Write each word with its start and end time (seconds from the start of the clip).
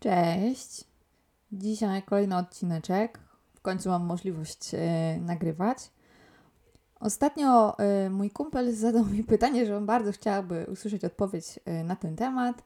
Cześć. 0.00 0.84
Dzisiaj 1.52 2.02
kolejny 2.02 2.36
odcineczek. 2.36 3.18
W 3.54 3.60
końcu 3.60 3.88
mam 3.88 4.04
możliwość 4.04 4.74
e, 4.74 5.18
nagrywać. 5.20 5.78
Ostatnio 7.00 7.78
e, 7.78 8.10
mój 8.10 8.30
kumpel 8.30 8.74
zadał 8.74 9.04
mi 9.04 9.24
pytanie, 9.24 9.66
że 9.66 9.76
on 9.76 9.86
bardzo 9.86 10.12
chciałby 10.12 10.66
usłyszeć 10.72 11.04
odpowiedź 11.04 11.60
e, 11.64 11.84
na 11.84 11.96
ten 11.96 12.16
temat. 12.16 12.62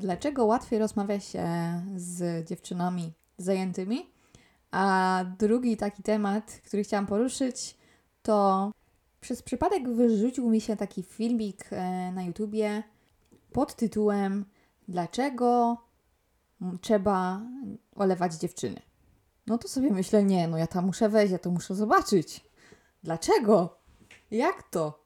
Dlaczego 0.00 0.44
łatwiej 0.44 0.78
rozmawia 0.78 1.20
się 1.20 1.46
z 1.96 2.48
dziewczynami 2.48 3.12
zajętymi? 3.38 4.10
A 4.70 5.24
drugi 5.38 5.76
taki 5.76 6.02
temat, 6.02 6.60
który 6.66 6.84
chciałam 6.84 7.06
poruszyć, 7.06 7.76
to 8.22 8.70
przez 9.20 9.42
przypadek 9.42 9.88
wyrzucił 9.88 10.50
mi 10.50 10.60
się 10.60 10.76
taki 10.76 11.02
filmik 11.02 11.70
na 12.12 12.22
YouTubie 12.22 12.82
pod 13.52 13.76
tytułem 13.76 14.44
Dlaczego 14.88 15.78
trzeba 16.80 17.40
olewać 17.94 18.34
dziewczyny? 18.34 18.82
No 19.46 19.58
to 19.58 19.68
sobie 19.68 19.90
myślę, 19.90 20.24
nie, 20.24 20.48
no 20.48 20.58
ja 20.58 20.66
tam 20.66 20.86
muszę 20.86 21.08
wejść, 21.08 21.32
ja 21.32 21.38
to 21.38 21.50
muszę 21.50 21.74
zobaczyć. 21.74 22.44
Dlaczego? 23.02 23.78
Jak 24.30 24.62
to? 24.62 25.02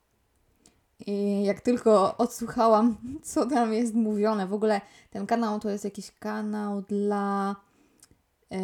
I 1.07 1.45
jak 1.45 1.61
tylko 1.61 2.17
odsłuchałam, 2.17 2.97
co 3.23 3.47
tam 3.47 3.73
jest 3.73 3.95
mówione, 3.95 4.47
w 4.47 4.53
ogóle 4.53 4.81
ten 5.11 5.27
kanał 5.27 5.61
to 5.61 5.71
jest 5.71 5.85
jakiś 5.85 6.11
kanał 6.11 6.83
dla 6.83 7.57
e, 8.51 8.61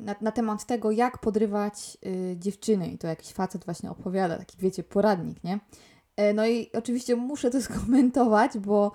na, 0.00 0.14
na 0.20 0.32
temat 0.32 0.66
tego, 0.66 0.90
jak 0.90 1.18
podrywać 1.18 1.98
e, 2.06 2.36
dziewczyny. 2.36 2.88
I 2.88 2.98
to 2.98 3.06
jakiś 3.06 3.32
facet 3.32 3.64
właśnie 3.64 3.90
opowiada, 3.90 4.38
taki 4.38 4.58
wiecie, 4.58 4.82
poradnik, 4.82 5.44
nie? 5.44 5.60
E, 6.16 6.34
no 6.34 6.46
i 6.46 6.70
oczywiście 6.72 7.16
muszę 7.16 7.50
to 7.50 7.62
skomentować, 7.62 8.58
bo 8.58 8.92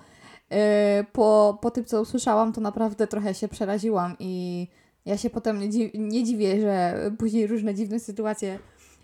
po, 1.12 1.58
po 1.62 1.70
tym, 1.70 1.84
co 1.84 2.00
usłyszałam, 2.00 2.52
to 2.52 2.60
naprawdę 2.60 3.06
trochę 3.06 3.34
się 3.34 3.48
przeraziłam 3.48 4.16
i 4.18 4.68
ja 5.04 5.16
się 5.16 5.30
potem 5.30 5.58
nie, 5.58 5.68
dzi- 5.68 5.90
nie 5.94 6.24
dziwię, 6.24 6.60
że 6.60 6.94
później 7.18 7.46
różne 7.46 7.74
dziwne 7.74 8.00
sytuacje 8.00 8.58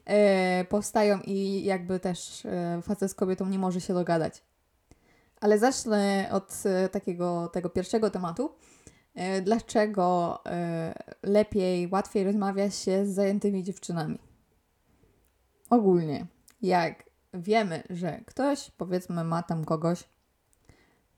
e, 0.05 0.65
powstają 0.65 1.21
i 1.25 1.65
jakby 1.65 2.01
też 2.01 2.47
e, 2.47 2.81
facet 2.83 3.11
z 3.11 3.15
kobietą 3.15 3.49
nie 3.49 3.59
może 3.59 3.81
się 3.81 3.95
dogadać. 3.95 4.43
Ale 5.41 5.59
zacznę 5.59 6.29
od 6.33 6.63
takiego 6.93 7.49
tego 7.49 7.71
pierwszego 7.71 8.11
tematu. 8.11 8.51
Dlaczego 9.43 10.39
lepiej, 11.23 11.89
łatwiej 11.93 12.25
rozmawia 12.25 12.71
się 12.71 13.07
z 13.07 13.15
zajętymi 13.15 13.63
dziewczynami? 13.63 14.19
Ogólnie, 15.71 16.27
jak 16.63 17.05
wiemy, 17.35 17.83
że 17.91 18.21
ktoś, 18.27 18.71
powiedzmy, 18.71 19.25
ma 19.25 19.43
tam 19.43 19.65
kogoś, 19.65 20.05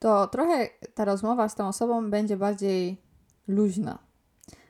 to 0.00 0.26
trochę 0.26 0.68
ta 0.94 1.04
rozmowa 1.04 1.48
z 1.48 1.54
tą 1.54 1.68
osobą 1.68 2.10
będzie 2.10 2.36
bardziej 2.36 3.02
luźna. 3.48 3.98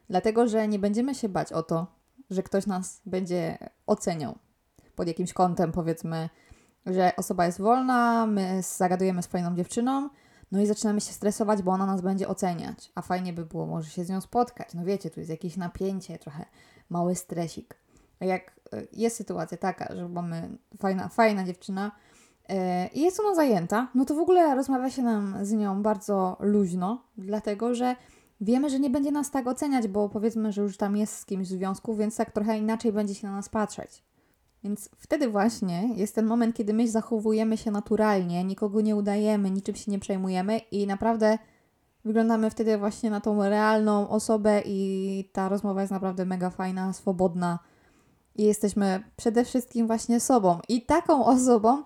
Dlatego, 0.09 0.49
że 0.49 0.69
nie 0.69 0.79
będziemy 0.79 1.15
się 1.15 1.29
bać 1.29 1.53
o 1.53 1.63
to, 1.63 1.87
że 2.31 2.43
ktoś 2.43 2.67
nas 2.67 3.01
będzie 3.07 3.59
oceniał 3.87 4.39
pod 4.95 5.09
jakimś 5.09 5.33
kątem, 5.33 5.73
powiedzmy, 5.73 6.29
że 6.87 7.13
osoba 7.17 7.47
jest 7.47 7.61
wolna, 7.61 8.27
my 8.27 8.63
zagadujemy 8.63 9.23
z 9.23 9.27
fajną 9.27 9.57
dziewczyną, 9.57 10.11
no 10.53 10.61
i 10.61 10.67
zaczynamy 10.67 11.01
się 11.01 11.13
stresować, 11.13 11.63
bo 11.63 11.73
ona 11.73 11.87
nas 11.87 12.01
będzie 12.01 12.29
oceniać, 12.29 12.93
a 12.95 13.03
fajnie 13.03 13.33
by 13.33 13.47
było 13.47 13.67
może 13.67 13.91
się 13.91 14.05
z 14.05 14.09
nią 14.09 14.21
spotkać. 14.21 14.75
No 14.75 14.85
wiecie, 14.85 15.11
tu 15.11 15.21
jest 15.21 15.31
jakieś 15.31 15.57
napięcie, 15.57 16.19
trochę 16.19 16.45
mały 16.89 17.15
stresik. 17.15 17.77
Jak 18.21 18.61
e, 18.73 18.83
jest 18.93 19.17
sytuacja 19.17 19.59
taka, 19.59 19.95
że 19.97 20.09
mamy 20.09 20.59
fajna, 20.79 21.09
fajna 21.09 21.45
dziewczyna 21.45 21.93
i 22.95 23.01
jest 23.01 23.21
ona 23.21 23.35
zajęta, 23.35 23.89
no 23.95 24.05
to 24.05 24.15
w 24.15 24.19
ogóle 24.19 24.55
rozmawia 24.55 24.91
się 24.91 25.03
nam 25.03 25.37
z 25.43 25.53
nią 25.53 25.83
bardzo 25.83 26.37
luźno, 26.41 27.03
dlatego 27.19 27.75
że 27.75 27.97
wiemy, 28.41 28.71
że 28.71 28.81
nie 28.81 28.91
będzie 28.91 29.13
nas 29.13 29.31
tak 29.31 29.47
oceniać, 29.47 29.89
bo 29.89 30.09
powiedzmy, 30.09 30.53
że 30.53 30.63
już 30.63 30.77
tam 30.77 30.97
jest 30.97 31.19
z 31.19 31.27
kimś 31.27 31.49
w 31.49 31.51
związku, 31.51 31.95
więc 31.95 32.17
tak 32.17 32.31
trochę 32.31 32.59
inaczej 32.59 32.93
będzie 32.93 33.15
się 33.15 33.27
na 33.27 33.37
nas 33.37 33.49
patrzeć. 33.49 34.03
Więc 34.65 34.91
wtedy 34.97 35.29
właśnie 35.29 35.89
jest 35.95 36.15
ten 36.15 36.27
moment, 36.27 36.57
kiedy 36.57 36.75
my 36.75 36.89
zachowujemy 36.89 37.57
się 37.57 37.71
naturalnie, 37.71 38.45
nikogo 38.45 38.81
nie 38.81 38.97
udajemy, 38.97 39.51
niczym 39.51 39.75
się 39.75 39.91
nie 39.91 39.99
przejmujemy 39.99 40.59
i 40.59 40.87
naprawdę 40.87 41.39
wyglądamy 42.05 42.51
wtedy 42.51 42.79
właśnie 42.79 43.11
na 43.11 43.21
tą 43.21 43.43
realną 43.43 44.09
osobę 44.09 44.63
i 44.67 45.31
ta 45.33 45.49
rozmowa 45.49 45.81
jest 45.81 45.93
naprawdę 45.93 46.25
mega 46.25 46.51
fajna, 46.51 46.93
swobodna 46.93 47.59
i 48.37 48.45
jesteśmy 48.45 49.03
przede 49.17 49.45
wszystkim 49.45 49.87
właśnie 49.87 50.21
sobą. 50.21 50.59
I 50.69 50.83
taką 50.83 51.25
osobą 51.25 51.83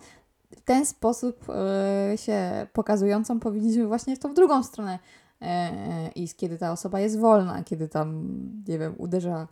w 0.56 0.60
ten 0.60 0.86
sposób 0.86 1.46
e, 1.50 2.18
się 2.18 2.66
pokazującą 2.72 3.40
powinniśmy 3.40 3.86
właśnie 3.86 4.16
w 4.16 4.18
tą 4.18 4.34
drugą 4.34 4.62
stronę 4.62 4.98
e, 5.40 6.08
iść, 6.08 6.36
kiedy 6.36 6.58
ta 6.58 6.72
osoba 6.72 7.00
jest 7.00 7.18
wolna, 7.18 7.64
kiedy 7.64 7.88
tam, 7.88 8.28
nie 8.68 8.78
wiem, 8.78 8.94
uderza 8.98 9.48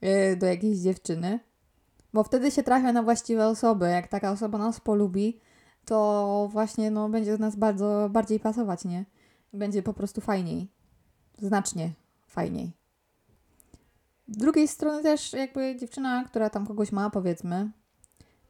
e, 0.00 0.36
do 0.36 0.46
jakiejś 0.46 0.78
dziewczyny. 0.78 1.40
Bo 2.12 2.24
wtedy 2.24 2.50
się 2.50 2.62
trafia 2.62 2.92
na 2.92 3.02
właściwe 3.02 3.46
osoby. 3.46 3.88
Jak 3.88 4.08
taka 4.08 4.30
osoba 4.30 4.58
nas 4.58 4.80
polubi, 4.80 5.40
to 5.84 6.48
właśnie 6.52 6.90
no, 6.90 7.08
będzie 7.08 7.32
do 7.32 7.38
nas 7.38 7.56
bardzo 7.56 8.08
bardziej 8.12 8.40
pasować, 8.40 8.84
nie? 8.84 9.04
Będzie 9.52 9.82
po 9.82 9.94
prostu 9.94 10.20
fajniej. 10.20 10.68
Znacznie 11.38 11.92
fajniej. 12.26 12.72
Z 14.28 14.36
drugiej 14.36 14.68
strony 14.68 15.02
też 15.02 15.32
jakby 15.32 15.76
dziewczyna, 15.76 16.24
która 16.24 16.50
tam 16.50 16.66
kogoś 16.66 16.92
ma, 16.92 17.10
powiedzmy, 17.10 17.70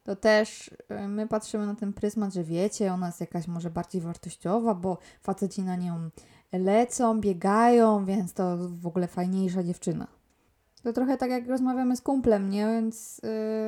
to 0.08 0.16
też 0.16 0.70
y, 0.90 1.08
my 1.08 1.26
patrzymy 1.26 1.66
na 1.66 1.74
ten 1.74 1.92
pryzmat, 1.92 2.34
że 2.34 2.44
wiecie, 2.44 2.92
ona 2.92 3.06
jest 3.06 3.20
jakaś 3.20 3.48
może 3.48 3.70
bardziej 3.70 4.00
wartościowa, 4.00 4.74
bo 4.74 4.98
faceci 5.20 5.62
na 5.62 5.76
nią 5.76 6.10
lecą, 6.52 7.20
biegają, 7.20 8.04
więc 8.04 8.34
to 8.34 8.56
w 8.58 8.86
ogóle 8.86 9.08
fajniejsza 9.08 9.62
dziewczyna. 9.62 10.06
To 10.82 10.92
trochę 10.92 11.16
tak 11.16 11.30
jak 11.30 11.46
rozmawiamy 11.46 11.96
z 11.96 12.00
kumplem, 12.00 12.50
nie? 12.50 12.66
Więc 12.66 13.20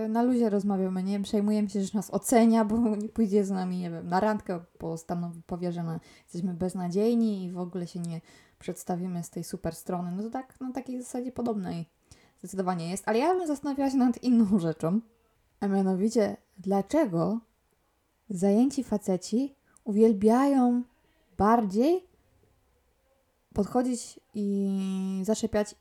yy, 0.03 0.09
na 0.09 0.23
luzie 0.23 0.51
rozmawiamy, 0.51 1.03
nie? 1.03 1.21
Przejmujemy 1.21 1.69
się, 1.69 1.83
że 1.83 1.91
nas 1.95 2.11
ocenia, 2.11 2.65
bo 2.65 2.79
nie 3.03 3.09
pójdzie 3.09 3.45
z 3.45 3.51
nami, 3.51 3.79
nie 3.79 3.91
wiem, 3.91 4.09
na 4.09 4.21
randkę, 4.21 4.61
bo 4.81 4.97
stanowi, 4.97 5.43
powie, 5.43 5.73
że 5.73 5.83
na, 5.83 6.01
jesteśmy 6.23 6.55
beznadziejni 6.55 7.45
i 7.45 7.53
w 7.53 7.59
ogóle 7.59 7.87
się 7.87 8.01
nie 8.01 8.21
przedstawimy 8.59 9.23
z 9.23 9.31
tej 9.31 9.45
super 9.45 9.75
strony. 9.75 10.13
No 10.17 10.23
to 10.23 10.31
tak 10.31 10.61
na 10.61 10.73
takiej 10.73 11.03
zasadzie 11.03 11.33
podobnej 11.33 11.87
zdecydowanie 12.39 12.91
jest. 12.91 13.09
Ale 13.09 13.19
ja 13.19 13.35
bym 13.35 13.47
zastanawiała 13.47 13.91
się 13.91 13.97
nad 13.97 14.23
inną 14.23 14.59
rzeczą, 14.59 15.01
a 15.61 15.69
mianowicie, 15.69 16.37
dlaczego 16.59 17.41
zajęci 18.31 18.85
faceci 18.85 19.55
uwielbiają 19.85 20.83
bardziej 21.39 22.07
podchodzić 23.55 24.21
i 24.35 25.23
zaczepiać 25.25 25.75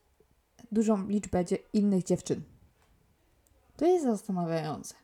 dużą 0.72 1.08
liczbę 1.08 1.44
innych 1.74 2.04
dziewczyn. 2.04 2.42
To 3.78 3.86
jest 3.86 4.06
zastanawiające. 4.06 4.96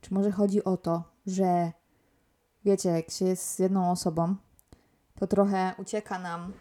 Czy 0.00 0.14
może 0.14 0.30
chodzi 0.30 0.64
o 0.64 0.76
to, 0.76 1.04
że 1.26 1.72
wiecie, 2.64 2.88
jak 2.88 3.10
się 3.10 3.24
jest 3.24 3.50
z 3.50 3.58
jedną 3.58 3.90
osobą, 3.90 4.36
to 5.14 5.26
trochę 5.26 5.74
ucieka 5.78 6.18
nam 6.18 6.52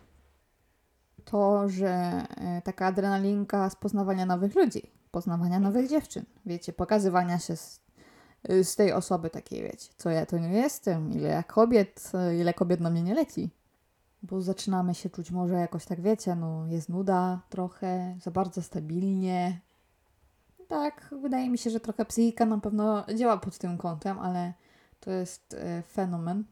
to, 1.26 1.70
że 1.70 1.90
e, 1.90 2.62
taka 2.62 2.86
adrenalinka 2.86 3.70
z 3.70 3.76
poznawania 3.76 4.26
nowych 4.26 4.56
ludzi, 4.56 4.97
poznawania 5.18 5.60
nowych 5.60 5.90
dziewczyn, 5.90 6.26
wiecie, 6.46 6.74
pokazywania 6.74 7.40
się 7.40 7.56
z, 7.56 7.82
z 8.64 8.76
tej 8.76 8.94
osoby 8.94 9.30
takiej, 9.30 9.64
wiecie, 9.64 9.90
co 9.98 10.10
ja 10.10 10.26
to 10.26 10.38
nie 10.38 10.52
jestem, 10.52 11.12
ile 11.12 11.30
ja 11.30 11.44
kobiet, 11.44 12.12
ile 12.40 12.54
kobiet 12.54 12.80
na 12.80 12.90
mnie 12.90 13.04
nie 13.04 13.16
leci 13.16 13.50
bo 14.24 14.42
zaczynamy 14.42 14.96
się 14.96 15.10
czuć 15.10 15.32
może 15.32 15.54
jakoś 15.54 15.86
tak, 15.86 16.02
wiecie, 16.02 16.36
no 16.36 16.68
jest 16.68 16.90
nuda 16.90 17.42
trochę, 17.50 18.18
za 18.22 18.32
bardzo 18.32 18.62
stabilnie. 18.62 19.60
Tak, 20.68 21.16
wydaje 21.22 21.50
mi 21.50 21.58
się, 21.58 21.70
że 21.70 21.80
trochę 21.80 22.06
psychika 22.06 22.46
na 22.46 22.58
pewno 22.58 23.06
działa 23.16 23.38
pod 23.38 23.58
tym 23.58 23.78
kątem, 23.78 24.20
ale 24.20 24.54
to 25.00 25.12
jest 25.12 25.54
e, 25.54 25.82
fenomen. 25.82 26.44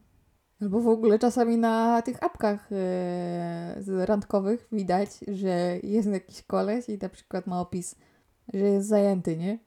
Albo 0.62 0.80
w 0.80 0.88
ogóle 0.88 1.18
czasami 1.18 1.58
na 1.58 2.02
tych 2.02 2.22
apkach 2.22 2.68
e, 2.72 4.06
randkowych 4.06 4.68
widać, 4.72 5.10
że 5.28 5.78
jest 5.82 6.08
jakiś 6.08 6.42
koleś 6.42 6.88
i 6.88 6.98
na 6.98 7.08
przykład 7.08 7.46
ma 7.46 7.60
opis, 7.60 7.94
że 8.54 8.66
jest 8.66 8.88
zajęty, 8.88 9.36
nie? 9.36 9.58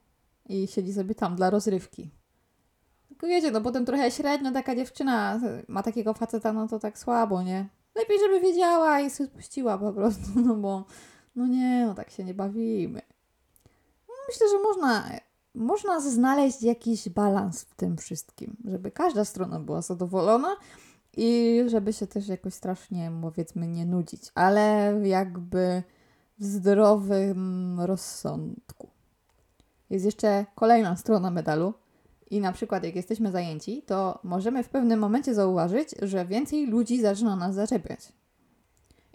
I 0.46 0.68
siedzi 0.68 0.94
sobie 0.94 1.16
tam 1.16 1.36
dla 1.36 1.50
rozrywki. 1.50 2.10
Tylko 3.10 3.28
wiecie, 3.28 3.52
no 3.52 3.62
potem 3.62 3.86
trochę 3.86 4.12
średnio 4.12 4.52
taka 4.52 4.76
dziewczyna 4.76 5.40
ma 5.68 5.84
takiego 5.84 6.14
faceta, 6.14 6.54
no 6.54 6.68
to 6.68 6.80
tak 6.80 6.98
słabo, 6.98 7.44
nie? 7.44 7.70
Lepiej, 7.96 8.20
żeby 8.20 8.40
wiedziała 8.40 9.00
i 9.00 9.10
sobie 9.10 9.30
spuściła 9.30 9.78
po 9.78 9.94
prostu, 9.94 10.40
no 10.46 10.56
bo 10.56 10.86
no 11.36 11.48
nie, 11.48 11.86
no 11.88 11.94
tak 11.94 12.10
się 12.10 12.24
nie 12.24 12.34
bawimy. 12.34 13.02
Myślę, 14.28 14.48
że 14.52 14.60
można, 14.64 15.10
można 15.56 16.00
znaleźć 16.00 16.62
jakiś 16.62 17.10
balans 17.10 17.64
w 17.64 17.76
tym 17.76 17.98
wszystkim, 17.98 18.58
żeby 18.66 18.92
każda 18.92 19.26
strona 19.26 19.60
była 19.60 19.82
zadowolona 19.82 20.56
i 21.18 21.62
żeby 21.68 21.94
się 21.94 22.08
też 22.08 22.28
jakoś 22.28 22.54
strasznie, 22.54 23.12
powiedzmy, 23.22 23.68
nie 23.68 23.86
nudzić, 23.86 24.22
ale 24.36 24.96
jakby 25.04 25.84
w 26.40 26.44
zdrowym 26.44 27.80
rozsądku. 27.80 28.90
Jest 29.90 30.06
jeszcze 30.06 30.46
kolejna 30.56 30.96
strona 30.96 31.32
medalu, 31.32 31.74
i 32.30 32.42
na 32.42 32.52
przykład 32.52 32.84
jak 32.84 32.96
jesteśmy 32.96 33.32
zajęci, 33.32 33.82
to 33.82 34.20
możemy 34.24 34.64
w 34.64 34.70
pewnym 34.70 35.00
momencie 35.00 35.34
zauważyć, 35.34 35.90
że 36.02 36.26
więcej 36.26 36.68
ludzi 36.68 37.02
zaczyna 37.02 37.36
nas 37.36 37.56
zaczepiać. 37.56 38.14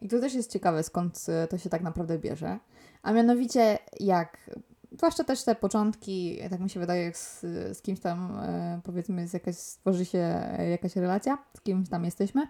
I 0.03 0.09
to 0.09 0.21
też 0.21 0.35
jest 0.35 0.53
ciekawe, 0.53 0.83
skąd 0.83 1.27
e, 1.29 1.47
to 1.47 1.59
się 1.59 1.71
tak 1.71 1.83
naprawdę 1.83 2.19
bierze. 2.19 2.59
A 3.03 3.13
mianowicie, 3.13 3.79
jak, 4.01 4.51
zwłaszcza 4.93 5.25
też 5.25 5.45
te 5.45 5.55
początki, 5.55 6.39
tak 6.51 6.61
mi 6.61 6.71
się 6.71 6.81
wydaje, 6.81 7.03
jak 7.03 7.17
z, 7.17 7.41
z 7.79 7.83
kimś 7.83 8.01
tam, 8.01 8.39
e, 8.43 8.81
powiedzmy, 8.85 9.21
jest 9.23 9.35
jakaś, 9.35 9.57
stworzy 9.57 10.05
się 10.05 10.49
jakaś 10.71 10.97
relacja, 10.97 11.39
z 11.57 11.61
kimś 11.61 11.89
tam 11.89 12.05
jesteśmy, 12.05 12.47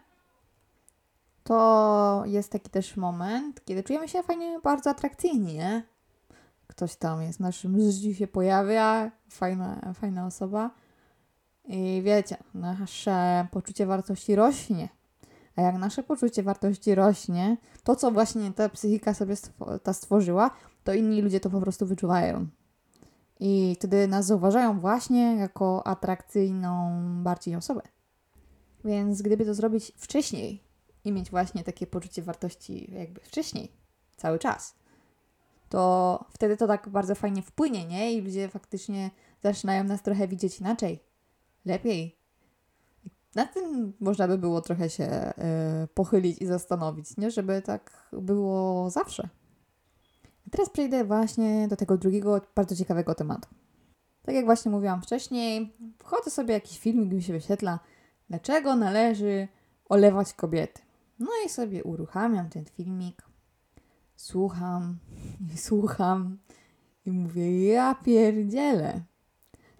to 1.44 2.22
jest 2.26 2.52
taki 2.52 2.70
też 2.70 2.96
moment, 2.96 3.64
kiedy 3.64 3.82
czujemy 3.82 4.08
się 4.08 4.22
fajnie, 4.22 4.60
bardzo 4.60 4.90
atrakcyjni, 4.90 5.54
nie? 5.54 5.82
Ktoś 6.66 6.96
tam 6.96 7.22
jest 7.22 7.38
w 7.38 7.40
naszym 7.40 7.80
życiu, 7.80 8.14
się 8.14 8.26
pojawia, 8.26 9.10
fajna, 9.28 9.92
fajna 9.94 10.26
osoba. 10.26 10.70
I 11.64 12.02
wiecie, 12.04 12.36
nasze 12.54 13.46
poczucie 13.50 13.86
wartości 13.86 14.34
rośnie. 14.34 14.88
A 15.56 15.62
jak 15.62 15.78
nasze 15.78 16.02
poczucie 16.02 16.42
wartości 16.42 16.94
rośnie, 16.94 17.56
to 17.84 17.96
co 17.96 18.10
właśnie 18.10 18.52
ta 18.52 18.68
psychika 18.68 19.14
sobie 19.14 19.34
stwo- 19.34 19.78
ta 19.78 19.92
stworzyła, 19.92 20.50
to 20.84 20.94
inni 20.94 21.22
ludzie 21.22 21.40
to 21.40 21.50
po 21.50 21.60
prostu 21.60 21.86
wyczuwają. 21.86 22.46
I 23.40 23.76
wtedy 23.78 24.08
nas 24.08 24.26
zauważają 24.26 24.80
właśnie 24.80 25.36
jako 25.36 25.86
atrakcyjną 25.86 27.00
bardziej 27.22 27.56
osobę. 27.56 27.82
Więc 28.84 29.22
gdyby 29.22 29.44
to 29.44 29.54
zrobić 29.54 29.92
wcześniej 29.96 30.64
i 31.04 31.12
mieć 31.12 31.30
właśnie 31.30 31.64
takie 31.64 31.86
poczucie 31.86 32.22
wartości 32.22 32.94
jakby 32.94 33.20
wcześniej, 33.20 33.72
cały 34.16 34.38
czas, 34.38 34.74
to 35.68 36.24
wtedy 36.30 36.56
to 36.56 36.66
tak 36.66 36.88
bardzo 36.88 37.14
fajnie 37.14 37.42
wpłynie, 37.42 37.86
nie? 37.86 38.12
I 38.12 38.20
ludzie 38.20 38.48
faktycznie 38.48 39.10
zaczynają 39.42 39.84
nas 39.84 40.02
trochę 40.02 40.28
widzieć 40.28 40.60
inaczej, 40.60 41.00
lepiej. 41.64 42.18
Na 43.34 43.46
tym 43.46 43.92
można 44.00 44.28
by 44.28 44.38
było 44.38 44.60
trochę 44.60 44.90
się 44.90 45.32
y, 45.84 45.86
pochylić 45.94 46.42
i 46.42 46.46
zastanowić, 46.46 47.16
nie? 47.16 47.30
Żeby 47.30 47.62
tak 47.62 48.08
było 48.12 48.90
zawsze. 48.90 49.28
A 50.46 50.50
teraz 50.50 50.70
przejdę 50.70 51.04
właśnie 51.04 51.68
do 51.68 51.76
tego 51.76 51.98
drugiego, 51.98 52.40
bardzo 52.54 52.76
ciekawego 52.76 53.14
tematu. 53.14 53.48
Tak 54.22 54.34
jak 54.34 54.44
właśnie 54.44 54.70
mówiłam 54.70 55.02
wcześniej, 55.02 55.76
wchodzę 55.98 56.30
sobie 56.30 56.54
jakiś 56.54 56.78
filmik, 56.78 57.12
mi 57.12 57.22
się 57.22 57.32
wyświetla, 57.32 57.78
dlaczego 58.28 58.76
należy 58.76 59.48
olewać 59.88 60.34
kobiety. 60.34 60.83
No 61.18 61.30
i 61.46 61.48
sobie 61.48 61.84
uruchamiam 61.84 62.48
ten 62.48 62.64
filmik, 62.64 63.22
słucham 64.16 64.98
i 65.54 65.58
słucham 65.58 66.38
i 67.06 67.10
mówię, 67.10 67.64
ja 67.66 67.94
pierdzielę, 67.94 69.00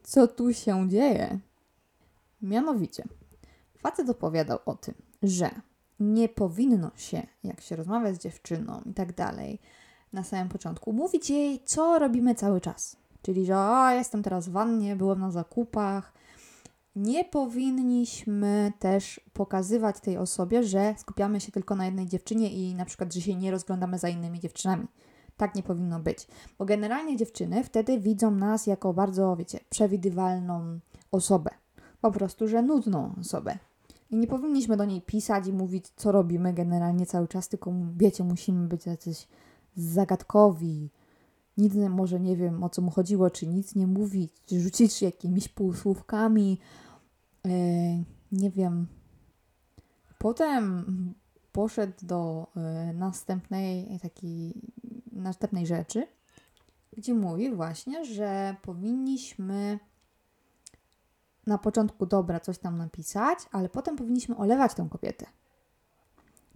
co 0.03 0.29
tu 0.29 0.53
się 0.53 0.89
dzieje? 0.89 1.39
Mianowicie, 2.43 3.05
facet 3.79 4.09
opowiadał 4.11 4.59
o 4.67 4.75
tym, 4.75 4.95
że 5.23 5.51
nie 6.01 6.29
powinno 6.29 6.91
się, 6.97 7.27
jak 7.45 7.61
się 7.61 7.77
rozmawia 7.77 8.15
z 8.15 8.19
dziewczyną 8.19 8.83
i 8.87 8.95
tak 8.95 9.15
dalej, 9.15 9.59
na 10.13 10.25
samym 10.25 10.49
początku, 10.49 10.93
mówić 10.93 11.31
jej, 11.31 11.63
co 11.65 11.99
robimy 11.99 12.35
cały 12.35 12.61
czas. 12.61 12.97
Czyli, 13.23 13.47
że 13.47 13.59
o, 13.59 13.91
jestem 13.91 14.23
teraz 14.23 14.49
w 14.49 14.53
wannie, 14.53 14.97
byłem 14.97 15.21
na 15.21 15.31
zakupach. 15.31 16.13
Nie 16.97 17.25
powinniśmy 17.25 18.73
też 18.79 19.21
pokazywać 19.33 20.01
tej 20.01 20.19
osobie, 20.19 20.63
że 20.63 20.95
skupiamy 20.99 21.41
się 21.41 21.53
tylko 21.53 21.75
na 21.75 21.87
jednej 21.87 22.07
dziewczynie 22.07 22.51
i 22.53 22.75
na 22.75 22.85
przykład, 22.85 23.15
że 23.15 23.21
się 23.21 23.35
nie 23.35 23.51
rozglądamy 23.51 23.99
za 23.99 24.09
innymi 24.09 24.41
dziewczynami. 24.41 24.87
Tak 25.37 25.55
nie 25.55 25.63
powinno 25.63 26.01
być. 26.01 26.27
Bo 26.59 26.65
generalnie 26.65 27.17
dziewczyny 27.17 27.65
wtedy 27.65 28.01
widzą 28.01 28.31
nas 28.31 28.67
jako 28.67 28.93
bardzo, 28.93 29.37
wiecie, 29.37 29.61
przewidywalną 29.71 30.79
osobę. 31.13 31.51
Po 32.01 32.11
prostu, 32.11 32.49
że 32.49 32.63
nudną 32.63 33.15
osobę. 33.21 33.59
I 34.11 34.17
nie 34.17 34.27
powinniśmy 34.27 34.77
do 34.77 34.85
niej 34.85 35.03
pisać 35.03 35.47
i 35.47 35.53
mówić, 35.53 35.87
co 35.97 36.13
robimy 36.13 36.53
generalnie 36.53 37.07
cały 37.07 37.29
czas, 37.29 37.49
tylko 37.49 37.73
wiecie, 37.97 38.25
musimy 38.25 38.69
być 38.69 38.87
jacyś 38.87 39.29
zagadkowi. 39.77 40.91
Nic 41.57 41.75
może 41.75 42.21
nie 42.21 42.37
wiem 42.37 42.65
o 42.65 42.69
co 42.69 42.83
mu 42.83 42.91
chodziło, 42.91 43.31
czy 43.31 43.47
nic 43.47 43.75
nie 43.75 43.87
mówić, 43.87 44.33
czy 44.47 44.61
rzucić 44.61 45.03
jakimiś 45.03 45.49
półsłówkami. 45.49 46.59
Yy, 47.45 48.05
nie 48.33 48.51
wiem. 48.51 48.87
Potem 50.19 50.85
poszedł 51.53 51.93
do 52.03 52.47
yy, 52.57 52.95
następnej 52.95 53.99
takiej 54.03 54.55
następnej 55.13 55.67
rzeczy, 55.67 56.07
gdzie 56.93 57.15
mówi 57.15 57.55
właśnie, 57.55 58.05
że 58.05 58.57
powinniśmy 58.63 59.79
na 61.47 61.59
początku 61.59 62.07
dobra 62.07 62.41
coś 62.41 62.59
tam 62.59 62.79
napisać, 62.79 63.39
ale 63.53 63.69
potem 63.69 63.97
powinniśmy 63.97 64.37
olewać 64.37 64.75
tę 64.75 64.89
kobietę. 64.91 65.27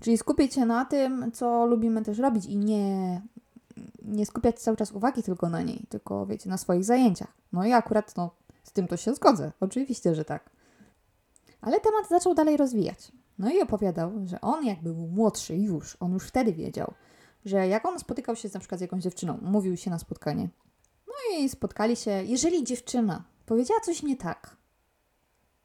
Czyli 0.00 0.19
skupić 0.19 0.55
się 0.55 0.67
na 0.67 0.85
tym, 0.85 1.32
co 1.32 1.67
lubimy 1.67 2.02
też 2.02 2.19
robić 2.19 2.46
i 2.46 2.56
nie, 2.56 3.23
nie 4.02 4.26
skupiać 4.26 4.61
cały 4.61 4.76
czas 4.76 4.93
uwagi 4.93 5.23
tylko 5.23 5.49
na 5.49 5.62
niej, 5.62 5.87
tylko 5.88 6.26
wiecie, 6.26 6.50
na 6.50 6.58
swoich 6.58 6.85
zajęciach. 6.85 7.32
No 7.52 7.67
i 7.67 7.73
akurat 7.73 8.17
no, 8.17 8.31
z 8.62 8.73
tym 8.73 8.88
to 8.88 8.96
się 8.96 9.14
zgodzę, 9.14 9.52
oczywiście, 9.61 10.14
że 10.14 10.25
tak. 10.25 10.50
Ale 11.61 11.81
temat 11.81 12.09
zaczął 12.09 12.35
dalej 12.35 12.57
rozwijać. 12.57 13.13
No 13.39 13.51
i 13.51 13.63
opowiadał, 13.63 14.13
że 14.25 14.41
on 14.41 14.65
jak 14.65 14.83
był 14.83 14.95
młodszy 14.95 15.57
już, 15.57 15.97
on 16.01 16.13
już 16.13 16.25
wtedy 16.25 16.53
wiedział, 16.53 16.93
że 17.45 17.69
jak 17.69 17.87
on 17.87 17.99
spotykał 17.99 18.37
się 18.37 18.49
na 18.55 18.61
przykład 18.61 18.79
z 18.79 18.83
jakąś 18.83 19.03
dziewczyną, 19.03 19.39
mówił 19.43 19.77
się 19.77 19.91
na 19.91 19.99
spotkanie, 19.99 20.49
no 21.07 21.39
i 21.39 21.49
spotkali 21.49 21.97
się, 21.97 22.11
jeżeli 22.11 22.65
dziewczyna 22.65 23.25
powiedziała 23.47 23.81
coś 23.81 24.03
nie 24.03 24.17
tak, 24.17 24.57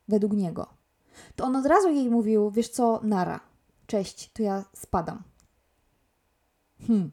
według 0.08 0.34
niego, 0.34 0.68
to 1.36 1.46
on 1.46 1.56
od 1.56 1.66
razu 1.66 1.90
jej 1.90 2.10
mówił, 2.10 2.52
wiesz 2.52 2.70
co, 2.70 3.00
nara, 3.04 3.40
cześć, 3.88 4.32
to 4.34 4.44
ja 4.44 4.66
spadam. 4.74 5.24
Hmm, 6.88 7.12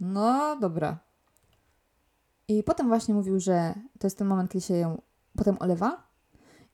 no 0.00 0.56
dobra. 0.56 0.98
I 2.48 2.62
potem 2.62 2.88
właśnie 2.88 3.14
mówił, 3.14 3.40
że 3.40 3.74
to 3.98 4.06
jest 4.06 4.18
ten 4.18 4.26
moment, 4.26 4.50
kiedy 4.50 4.64
się 4.64 4.74
ją 4.74 5.02
potem 5.36 5.56
olewa 5.60 6.02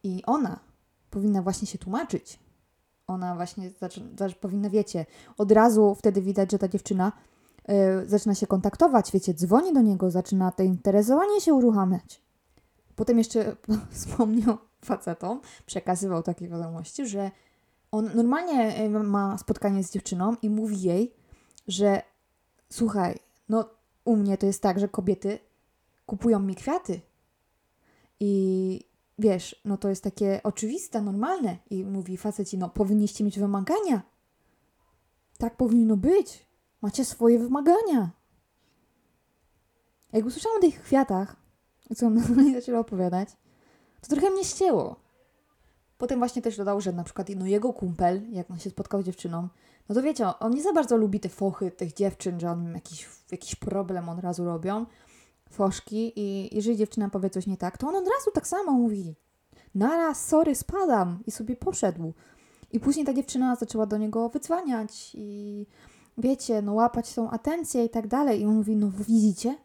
i 0.02 0.22
ona 0.26 0.65
powinna 1.10 1.42
właśnie 1.42 1.68
się 1.68 1.78
tłumaczyć. 1.78 2.38
Ona 3.06 3.34
właśnie 3.34 3.70
zaczyna, 3.70 4.08
powinna, 4.40 4.70
wiecie, 4.70 5.06
od 5.38 5.52
razu 5.52 5.94
wtedy 5.94 6.22
widać, 6.22 6.52
że 6.52 6.58
ta 6.58 6.68
dziewczyna 6.68 7.12
yy, 7.68 7.74
zaczyna 8.06 8.34
się 8.34 8.46
kontaktować, 8.46 9.12
wiecie, 9.12 9.34
dzwoni 9.34 9.72
do 9.72 9.82
niego, 9.82 10.10
zaczyna 10.10 10.52
to 10.52 10.62
interesowanie 10.62 11.40
się 11.40 11.54
uruchamiać. 11.54 12.22
Potem 12.96 13.18
jeszcze 13.18 13.56
wspomniał 13.90 14.58
facetom, 14.84 15.40
przekazywał 15.66 16.22
takie 16.22 16.48
wiadomości, 16.48 17.06
że 17.06 17.30
on 17.92 18.10
normalnie 18.14 18.88
ma 18.88 19.38
spotkanie 19.38 19.84
z 19.84 19.92
dziewczyną 19.92 20.36
i 20.42 20.50
mówi 20.50 20.82
jej, 20.82 21.14
że 21.68 22.02
słuchaj, 22.70 23.18
no 23.48 23.64
u 24.04 24.16
mnie 24.16 24.38
to 24.38 24.46
jest 24.46 24.62
tak, 24.62 24.80
że 24.80 24.88
kobiety 24.88 25.38
kupują 26.06 26.40
mi 26.40 26.54
kwiaty. 26.54 27.00
I 28.20 28.84
wiesz, 29.18 29.60
no 29.64 29.76
to 29.76 29.88
jest 29.88 30.04
takie 30.04 30.40
oczywiste, 30.42 31.02
normalne. 31.02 31.56
I 31.70 31.84
mówi 31.84 32.16
faceci, 32.16 32.58
no 32.58 32.68
powinniście 32.68 33.24
mieć 33.24 33.38
wymagania. 33.38 34.02
Tak 35.38 35.56
powinno 35.56 35.96
być. 35.96 36.46
Macie 36.82 37.04
swoje 37.04 37.38
wymagania. 37.38 38.10
Jak 40.12 40.26
usłyszałam 40.26 40.58
o 40.58 40.60
tych 40.60 40.82
kwiatach, 40.82 41.36
co 41.96 42.06
on 42.06 42.20
zaczęła 42.54 42.78
opowiadać, 42.78 43.28
to 44.00 44.08
trochę 44.08 44.30
mnie 44.30 44.44
ścięło. 44.44 44.96
Potem 45.98 46.18
właśnie 46.18 46.42
też 46.42 46.56
dodał, 46.56 46.80
że 46.80 46.92
na 46.92 47.04
przykład 47.04 47.28
no, 47.36 47.46
jego 47.46 47.72
kumpel, 47.72 48.30
jak 48.30 48.50
on 48.50 48.58
się 48.58 48.70
spotkał 48.70 49.02
z 49.02 49.04
dziewczyną, 49.04 49.48
no 49.88 49.94
to 49.94 50.02
wiecie, 50.02 50.26
on 50.40 50.54
nie 50.54 50.62
za 50.62 50.72
bardzo 50.72 50.96
lubi 50.96 51.20
te 51.20 51.28
fochy 51.28 51.70
tych 51.70 51.92
dziewczyn, 51.92 52.40
że 52.40 52.50
on 52.50 52.74
jakiś, 52.74 53.08
jakiś 53.30 53.54
problem 53.54 54.08
od 54.08 54.18
razu 54.18 54.44
robią, 54.44 54.86
foszki 55.50 56.12
i 56.16 56.56
jeżeli 56.56 56.76
dziewczyna 56.76 57.10
powie 57.10 57.30
coś 57.30 57.46
nie 57.46 57.56
tak, 57.56 57.78
to 57.78 57.88
on 57.88 57.96
od 57.96 58.08
razu 58.08 58.30
tak 58.34 58.46
samo 58.46 58.72
mówi. 58.72 59.14
Naraz, 59.74 60.26
sorry, 60.26 60.54
spadam 60.54 61.18
i 61.26 61.30
sobie 61.30 61.56
poszedł. 61.56 62.12
I 62.72 62.80
później 62.80 63.06
ta 63.06 63.14
dziewczyna 63.14 63.56
zaczęła 63.56 63.86
do 63.86 63.96
niego 63.96 64.28
wydzwaniać 64.28 65.12
i 65.14 65.66
wiecie, 66.18 66.62
no 66.62 66.74
łapać 66.74 67.14
tą 67.14 67.30
atencję 67.30 67.84
i 67.84 67.90
tak 67.90 68.06
dalej. 68.06 68.40
I 68.40 68.44
on 68.44 68.54
mówi, 68.54 68.76
no 68.76 68.90
widzicie? 68.90 69.58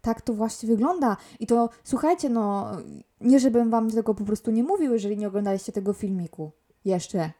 Tak 0.00 0.20
to 0.20 0.34
właśnie 0.34 0.68
wygląda. 0.68 1.16
I 1.40 1.46
to, 1.46 1.68
słuchajcie, 1.84 2.28
no, 2.28 2.70
nie 3.20 3.40
żebym 3.40 3.70
wam 3.70 3.90
tego 3.90 4.14
po 4.14 4.24
prostu 4.24 4.50
nie 4.50 4.62
mówił, 4.62 4.92
jeżeli 4.92 5.16
nie 5.16 5.28
oglądaliście 5.28 5.72
tego 5.72 5.92
filmiku. 5.92 6.50
Jeszcze. 6.84 7.32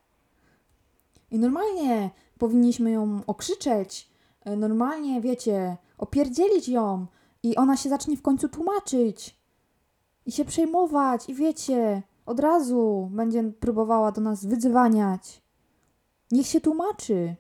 I 1.30 1.38
normalnie 1.38 2.10
powinniśmy 2.38 2.90
ją 2.90 3.20
okrzyczeć, 3.26 4.10
normalnie, 4.56 5.20
wiecie, 5.20 5.76
opierdzielić 5.98 6.68
ją 6.68 7.06
i 7.42 7.56
ona 7.56 7.76
się 7.76 7.88
zacznie 7.88 8.16
w 8.16 8.22
końcu 8.22 8.48
tłumaczyć 8.48 9.40
i 10.26 10.32
się 10.32 10.44
przejmować 10.44 11.28
i 11.28 11.34
wiecie, 11.34 12.02
od 12.26 12.40
razu 12.40 13.10
będzie 13.12 13.42
próbowała 13.42 14.12
do 14.12 14.20
nas 14.20 14.46
wydzwaniać. 14.46 15.42
Niech 16.30 16.46
się 16.46 16.60
tłumaczy. 16.60 17.36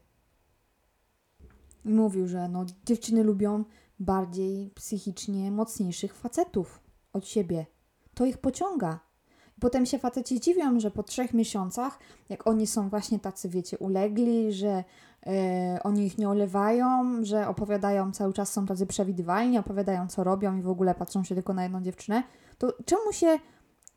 I 1.84 1.88
mówił, 1.88 2.28
że 2.28 2.48
no, 2.48 2.64
dziewczyny 2.86 3.22
lubią 3.22 3.64
bardziej 3.98 4.70
psychicznie 4.70 5.50
mocniejszych 5.50 6.14
facetów 6.14 6.80
od 7.12 7.26
siebie. 7.26 7.66
To 8.14 8.26
ich 8.26 8.38
pociąga. 8.38 9.00
Potem 9.60 9.86
się 9.86 9.98
faceci 9.98 10.40
dziwią, 10.40 10.80
że 10.80 10.90
po 10.90 11.02
trzech 11.02 11.34
miesiącach, 11.34 11.98
jak 12.28 12.46
oni 12.46 12.66
są 12.66 12.88
właśnie 12.88 13.18
tacy, 13.18 13.48
wiecie, 13.48 13.78
ulegli, 13.78 14.52
że 14.52 14.84
oni 15.82 16.06
ich 16.06 16.18
nie 16.18 16.28
olewają, 16.28 17.18
że 17.24 17.48
opowiadają 17.48 18.12
cały 18.12 18.32
czas, 18.32 18.52
są 18.52 18.66
tacy 18.66 18.86
przewidywalni, 18.86 19.58
opowiadają 19.58 20.08
co 20.08 20.24
robią 20.24 20.56
i 20.56 20.62
w 20.62 20.68
ogóle 20.68 20.94
patrzą 20.94 21.24
się 21.24 21.34
tylko 21.34 21.54
na 21.54 21.62
jedną 21.62 21.82
dziewczynę, 21.82 22.22
to 22.58 22.72
czemu 22.84 23.12
się 23.12 23.38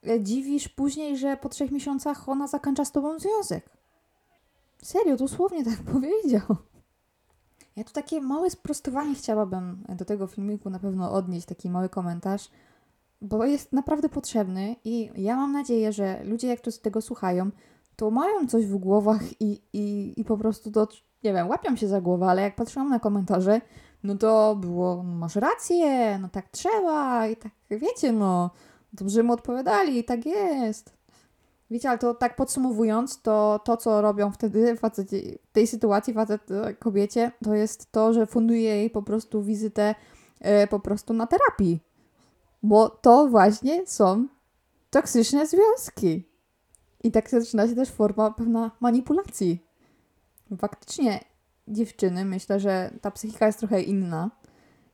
e, 0.07 0.21
dziwisz 0.23 0.69
później, 0.69 1.17
że 1.17 1.37
po 1.37 1.49
trzech 1.49 1.71
miesiącach 1.71 2.29
ona 2.29 2.47
zakończa 2.47 2.85
z 2.85 2.91
tobą 2.91 3.19
związek? 3.19 3.69
Serio, 4.83 5.17
dosłownie 5.17 5.65
tak 5.65 5.77
powiedział. 5.93 6.55
Ja 7.75 7.83
tu 7.83 7.93
takie 7.93 8.21
małe 8.21 8.49
sprostowanie 8.49 9.15
chciałabym 9.15 9.83
do 9.89 10.05
tego 10.05 10.27
filmiku 10.27 10.69
na 10.69 10.79
pewno 10.79 11.11
odnieść, 11.11 11.47
taki 11.47 11.69
mały 11.69 11.89
komentarz, 11.89 12.49
bo 13.21 13.45
jest 13.45 13.73
naprawdę 13.73 14.09
potrzebny 14.09 14.75
i 14.83 15.09
ja 15.15 15.35
mam 15.35 15.51
nadzieję, 15.51 15.93
że 15.93 16.23
ludzie 16.23 16.47
jak 16.47 16.59
to 16.59 16.71
z 16.71 16.81
tego 16.81 17.01
słuchają, 17.01 17.49
to 17.95 18.11
mają 18.11 18.47
coś 18.47 18.65
w 18.65 18.75
głowach 18.77 19.41
i, 19.41 19.61
i, 19.73 20.13
i 20.17 20.25
po 20.25 20.37
prostu 20.37 20.71
to, 20.71 20.87
nie 21.23 21.33
wiem, 21.33 21.49
łapią 21.49 21.75
się 21.75 21.87
za 21.87 22.01
głowę, 22.01 22.25
ale 22.25 22.41
jak 22.41 22.55
patrzyłam 22.55 22.89
na 22.89 22.99
komentarze, 22.99 23.61
no 24.03 24.15
to 24.15 24.55
było, 24.55 25.03
no 25.03 25.15
masz 25.15 25.35
rację, 25.35 26.19
no 26.21 26.29
tak 26.29 26.49
trzeba 26.49 27.27
i 27.27 27.35
tak, 27.35 27.51
wiecie, 27.69 28.11
no, 28.11 28.49
dobrze 28.93 29.23
mu 29.23 29.33
odpowiadali 29.33 29.97
i 29.97 30.03
tak 30.03 30.25
jest. 30.25 30.93
Wiecie, 31.71 31.89
ale 31.89 31.97
to 31.97 32.13
tak 32.13 32.35
podsumowując, 32.35 33.21
to 33.21 33.59
to, 33.65 33.77
co 33.77 34.01
robią 34.01 34.31
wtedy 34.31 34.75
faceci, 34.75 35.39
w 35.49 35.53
tej 35.53 35.67
sytuacji 35.67 36.13
facet 36.13 36.51
e, 36.51 36.73
kobiecie, 36.73 37.31
to 37.43 37.53
jest 37.53 37.91
to, 37.91 38.13
że 38.13 38.25
funduje 38.25 38.61
jej 38.61 38.89
po 38.89 39.03
prostu 39.03 39.43
wizytę 39.43 39.95
e, 40.39 40.67
po 40.67 40.79
prostu 40.79 41.13
na 41.13 41.27
terapii. 41.27 41.79
Bo 42.63 42.89
to 42.89 43.27
właśnie 43.27 43.87
są 43.87 44.27
toksyczne 44.89 45.47
związki. 45.47 46.27
I 47.03 47.11
tak 47.11 47.29
zaczyna 47.29 47.67
się 47.67 47.75
też 47.75 47.89
forma 47.89 48.31
pewna 48.31 48.71
manipulacji. 48.79 49.65
Faktycznie 50.57 51.19
dziewczyny, 51.67 52.25
myślę, 52.25 52.59
że 52.59 52.91
ta 53.01 53.11
psychika 53.11 53.45
jest 53.45 53.59
trochę 53.59 53.81
inna. 53.81 54.31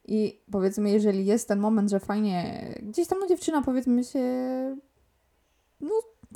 I 0.05 0.41
powiedzmy, 0.51 0.89
jeżeli 0.89 1.25
jest 1.25 1.47
ten 1.47 1.59
moment, 1.59 1.89
że 1.89 1.99
fajnie, 1.99 2.63
gdzieś 2.83 3.07
tam 3.07 3.19
no 3.19 3.27
dziewczyna 3.27 3.61
powiedzmy 3.61 4.03
się, 4.03 4.23
no 5.81 5.91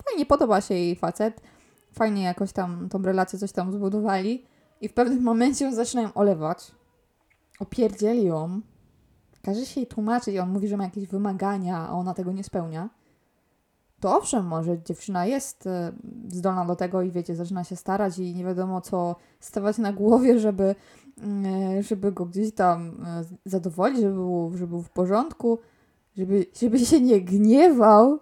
fajnie 0.06 0.26
podoba 0.26 0.62
się 0.62 0.74
jej 0.74 0.96
facet, 0.96 1.42
fajnie 1.94 2.24
jakoś 2.24 2.52
tam 2.52 2.90
tą 2.90 3.02
relację 3.02 3.40
coś 3.40 3.52
tam 3.52 3.72
zbudowali 3.72 4.46
i 4.82 4.88
w 4.88 4.94
pewnym 4.94 5.24
momencie 5.32 5.66
ją 5.66 5.74
zaczynają 5.74 6.14
olewać, 6.14 6.72
opierdzieli 7.60 8.26
ją, 8.26 8.62
każe 9.42 9.66
się 9.66 9.82
jej 9.82 9.88
tłumaczyć 9.88 10.38
on 10.38 10.50
mówi, 10.50 10.68
że 10.68 10.78
ma 10.78 10.84
jakieś 10.84 11.08
wymagania, 11.08 11.78
a 11.78 11.92
ona 11.92 12.14
tego 12.14 12.32
nie 12.32 12.44
spełnia, 12.44 12.90
to 14.04 14.18
owszem, 14.18 14.46
może 14.46 14.82
dziewczyna 14.82 15.26
jest 15.26 15.68
e, 15.68 15.92
zdolna 16.28 16.66
do 16.66 16.76
tego 16.76 17.02
i 17.02 17.12
wiecie, 17.12 17.36
zaczyna 17.36 17.64
się 17.64 17.76
starać 17.76 18.20
i 18.20 18.36
nie 18.36 18.46
wiadomo 18.46 18.82
co 18.82 19.16
stawać 19.40 19.78
na 19.78 19.94
głowie, 19.94 20.40
żeby, 20.40 20.76
e, 21.78 21.84
żeby 21.84 22.12
go 22.12 22.26
gdzieś 22.26 22.54
tam 22.54 23.06
e, 23.06 23.24
zadowolić, 23.46 24.00
żeby 24.00 24.14
był, 24.14 24.52
żeby 24.56 24.68
był 24.68 24.82
w 24.82 24.90
porządku, 24.90 25.60
żeby, 26.18 26.46
żeby 26.62 26.80
się 26.80 27.02
nie 27.02 27.22
gniewał, 27.22 28.20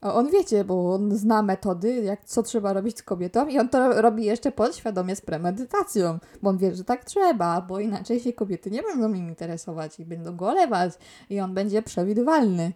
a 0.00 0.14
on 0.14 0.30
wiecie, 0.30 0.64
bo 0.64 0.94
on 0.94 1.16
zna 1.16 1.42
metody, 1.42 1.94
jak 1.94 2.24
co 2.24 2.42
trzeba 2.42 2.72
robić 2.72 2.98
z 2.98 3.02
kobietą 3.02 3.46
i 3.46 3.58
on 3.58 3.68
to 3.68 4.02
robi 4.02 4.24
jeszcze 4.24 4.52
podświadomie 4.52 5.16
z 5.16 5.20
premedytacją, 5.20 6.18
bo 6.42 6.50
on 6.50 6.58
wie, 6.58 6.74
że 6.74 6.84
tak 6.84 7.04
trzeba, 7.04 7.60
bo 7.60 7.80
inaczej 7.80 8.20
się 8.20 8.32
kobiety 8.32 8.70
nie 8.70 8.82
będą 8.82 9.08
nim 9.08 9.28
interesować 9.28 10.00
i 10.00 10.04
będą 10.04 10.36
go 10.36 10.48
olewać 10.48 10.92
i 11.30 11.40
on 11.40 11.54
będzie 11.54 11.82
przewidywalny. 11.82 12.72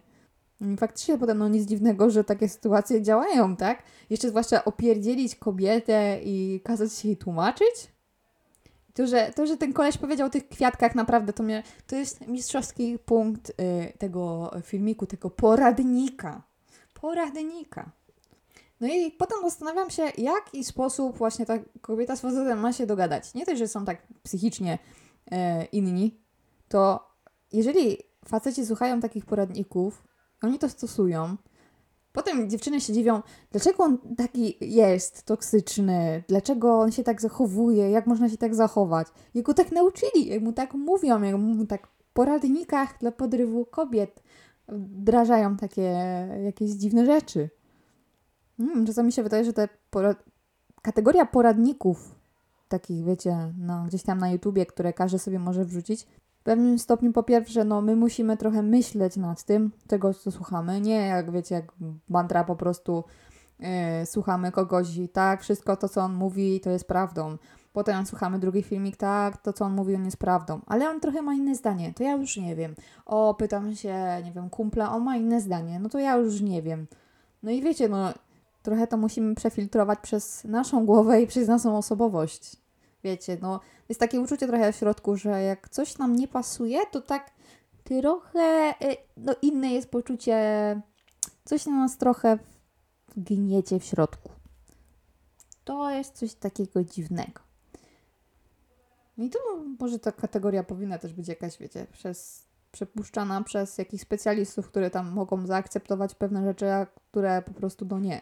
I 0.61 0.77
faktycznie 0.77 1.17
potem 1.17 1.37
no 1.37 1.47
nic 1.47 1.65
dziwnego, 1.67 2.09
że 2.09 2.23
takie 2.23 2.49
sytuacje 2.49 3.01
działają, 3.01 3.55
tak? 3.55 3.83
Jeszcze 4.09 4.29
zwłaszcza 4.29 4.65
opierdzielić 4.65 5.35
kobietę 5.35 6.19
i 6.23 6.61
kazać 6.63 6.93
się 6.93 7.07
jej 7.07 7.17
tłumaczyć. 7.17 7.91
To 8.93 9.07
że, 9.07 9.31
to, 9.35 9.47
że 9.47 9.57
ten 9.57 9.73
koleś 9.73 9.97
powiedział 9.97 10.27
o 10.27 10.29
tych 10.29 10.49
kwiatkach, 10.49 10.95
naprawdę 10.95 11.33
to, 11.33 11.43
mnie, 11.43 11.63
to 11.87 11.95
jest 11.95 12.27
mistrzowski 12.27 12.99
punkt 13.05 13.49
y, 13.49 13.53
tego 13.97 14.51
filmiku, 14.63 15.05
tego 15.05 15.29
poradnika 15.29 16.49
poradnika. 17.01 17.91
No 18.81 18.87
i 18.87 19.11
potem 19.11 19.37
zastanawiam 19.41 19.89
się, 19.89 20.03
jak 20.17 20.53
i 20.53 20.63
sposób 20.63 21.17
właśnie 21.17 21.45
ta 21.45 21.53
kobieta 21.81 22.15
z 22.15 22.21
facetem 22.21 22.59
ma 22.59 22.73
się 22.73 22.85
dogadać. 22.85 23.33
Nie 23.33 23.45
też, 23.45 23.59
że 23.59 23.67
są 23.67 23.85
tak 23.85 24.07
psychicznie 24.23 24.79
e, 25.31 25.65
inni, 25.65 26.19
to 26.67 27.09
jeżeli 27.51 27.97
faceci 28.25 28.65
słuchają 28.65 28.99
takich 28.99 29.25
poradników, 29.25 30.03
oni 30.41 30.59
to 30.59 30.69
stosują, 30.69 31.35
potem 32.13 32.49
dziewczyny 32.49 32.81
się 32.81 32.93
dziwią, 32.93 33.21
dlaczego 33.51 33.83
on 33.83 33.97
taki 34.17 34.57
jest 34.61 35.23
toksyczny, 35.23 36.23
dlaczego 36.27 36.79
on 36.79 36.91
się 36.91 37.03
tak 37.03 37.21
zachowuje, 37.21 37.91
jak 37.91 38.07
można 38.07 38.29
się 38.29 38.37
tak 38.37 38.55
zachować. 38.55 39.07
Jego 39.33 39.53
tak 39.53 39.71
nauczyli, 39.71 40.27
jak 40.27 40.41
mu 40.41 40.53
tak 40.53 40.73
mówią, 40.73 41.21
jak 41.21 41.35
mu 41.35 41.65
tak 41.65 41.87
w 41.87 42.03
poradnikach 42.13 42.97
dla 42.99 43.11
podrywu 43.11 43.65
kobiet 43.65 44.23
wdrażają 44.67 45.57
takie 45.57 45.81
jakieś 46.43 46.71
dziwne 46.71 47.05
rzeczy. 47.05 47.49
Hmm, 48.57 48.85
czasami 48.85 49.05
mi 49.05 49.11
się 49.11 49.23
wydaje, 49.23 49.45
że 49.45 49.51
porad... 49.89 50.23
kategoria 50.81 51.25
poradników, 51.25 52.15
takich 52.67 53.05
wiecie, 53.05 53.53
no, 53.57 53.85
gdzieś 53.87 54.03
tam 54.03 54.17
na 54.17 54.29
YouTubie, 54.29 54.65
które 54.65 54.93
każdy 54.93 55.19
sobie 55.19 55.39
może 55.39 55.65
wrzucić, 55.65 56.07
pewnym 56.49 56.79
stopniu 56.79 57.13
po 57.13 57.23
pierwsze, 57.23 57.63
no 57.63 57.81
my 57.81 57.95
musimy 57.95 58.37
trochę 58.37 58.61
myśleć 58.63 59.17
nad 59.17 59.43
tym, 59.43 59.71
tego 59.87 60.13
co 60.13 60.31
słuchamy, 60.31 60.81
nie 60.81 61.07
jak 61.07 61.31
wiecie, 61.31 61.55
jak 61.55 61.71
mantra 62.09 62.43
po 62.43 62.55
prostu 62.55 63.03
yy, 63.59 63.67
słuchamy 64.05 64.51
kogoś 64.51 64.97
i 64.97 65.09
tak, 65.09 65.41
wszystko 65.41 65.77
to 65.77 65.89
co 65.89 66.01
on 66.01 66.13
mówi 66.13 66.59
to 66.59 66.69
jest 66.69 66.87
prawdą. 66.87 67.37
Potem 67.73 68.05
słuchamy 68.05 68.39
drugi 68.39 68.63
filmik, 68.63 68.97
tak, 68.97 69.37
to 69.37 69.53
co 69.53 69.65
on 69.65 69.73
mówi, 69.73 69.95
on 69.95 70.05
jest 70.05 70.17
prawdą. 70.17 70.59
Ale 70.65 70.89
on 70.89 70.99
trochę 70.99 71.21
ma 71.21 71.33
inne 71.33 71.55
zdanie, 71.55 71.93
to 71.93 72.03
ja 72.03 72.11
już 72.11 72.37
nie 72.37 72.55
wiem. 72.55 72.75
O, 73.05 73.33
pytam 73.33 73.75
się, 73.75 74.21
nie 74.25 74.31
wiem, 74.31 74.49
kumpla, 74.49 74.91
on 74.91 75.03
ma 75.03 75.17
inne 75.17 75.41
zdanie, 75.41 75.79
no 75.79 75.89
to 75.89 75.99
ja 75.99 76.15
już 76.15 76.41
nie 76.41 76.61
wiem. 76.61 76.87
No 77.43 77.51
i 77.51 77.61
wiecie, 77.61 77.89
no, 77.89 78.13
trochę 78.63 78.87
to 78.87 78.97
musimy 78.97 79.35
przefiltrować 79.35 79.99
przez 79.99 80.43
naszą 80.43 80.85
głowę 80.85 81.21
i 81.21 81.27
przez 81.27 81.47
naszą 81.47 81.77
osobowość. 81.77 82.68
Wiecie, 83.03 83.37
no, 83.41 83.59
jest 83.89 83.99
takie 83.99 84.21
uczucie 84.21 84.47
trochę 84.47 84.73
w 84.73 84.75
środku, 84.75 85.15
że 85.15 85.43
jak 85.43 85.69
coś 85.69 85.97
nam 85.97 86.15
nie 86.15 86.27
pasuje, 86.27 86.79
to 86.91 87.01
tak 87.01 87.31
trochę, 87.83 88.73
y, 88.81 88.97
no, 89.17 89.35
inne 89.41 89.73
jest 89.73 89.89
poczucie, 89.89 90.35
coś 91.45 91.65
na 91.65 91.71
nas 91.71 91.97
trochę 91.97 92.39
gniecie 93.17 93.79
w 93.79 93.83
środku. 93.83 94.29
To 95.63 95.89
jest 95.89 96.15
coś 96.15 96.33
takiego 96.33 96.83
dziwnego. 96.83 97.41
No 99.17 99.25
i 99.25 99.29
to 99.29 99.39
może 99.79 99.99
ta 99.99 100.11
kategoria 100.11 100.63
powinna 100.63 100.97
też 100.97 101.13
być 101.13 101.27
jakaś, 101.27 101.57
wiecie, 101.57 101.87
przez, 101.91 102.45
przepuszczana 102.71 103.43
przez 103.43 103.77
jakichś 103.77 104.03
specjalistów, 104.03 104.67
które 104.67 104.89
tam 104.89 105.11
mogą 105.11 105.47
zaakceptować 105.47 106.15
pewne 106.15 106.43
rzeczy, 106.43 106.71
a 106.71 106.85
które 106.85 107.41
po 107.41 107.53
prostu 107.53 107.85
do 107.85 107.99
nie. 107.99 108.21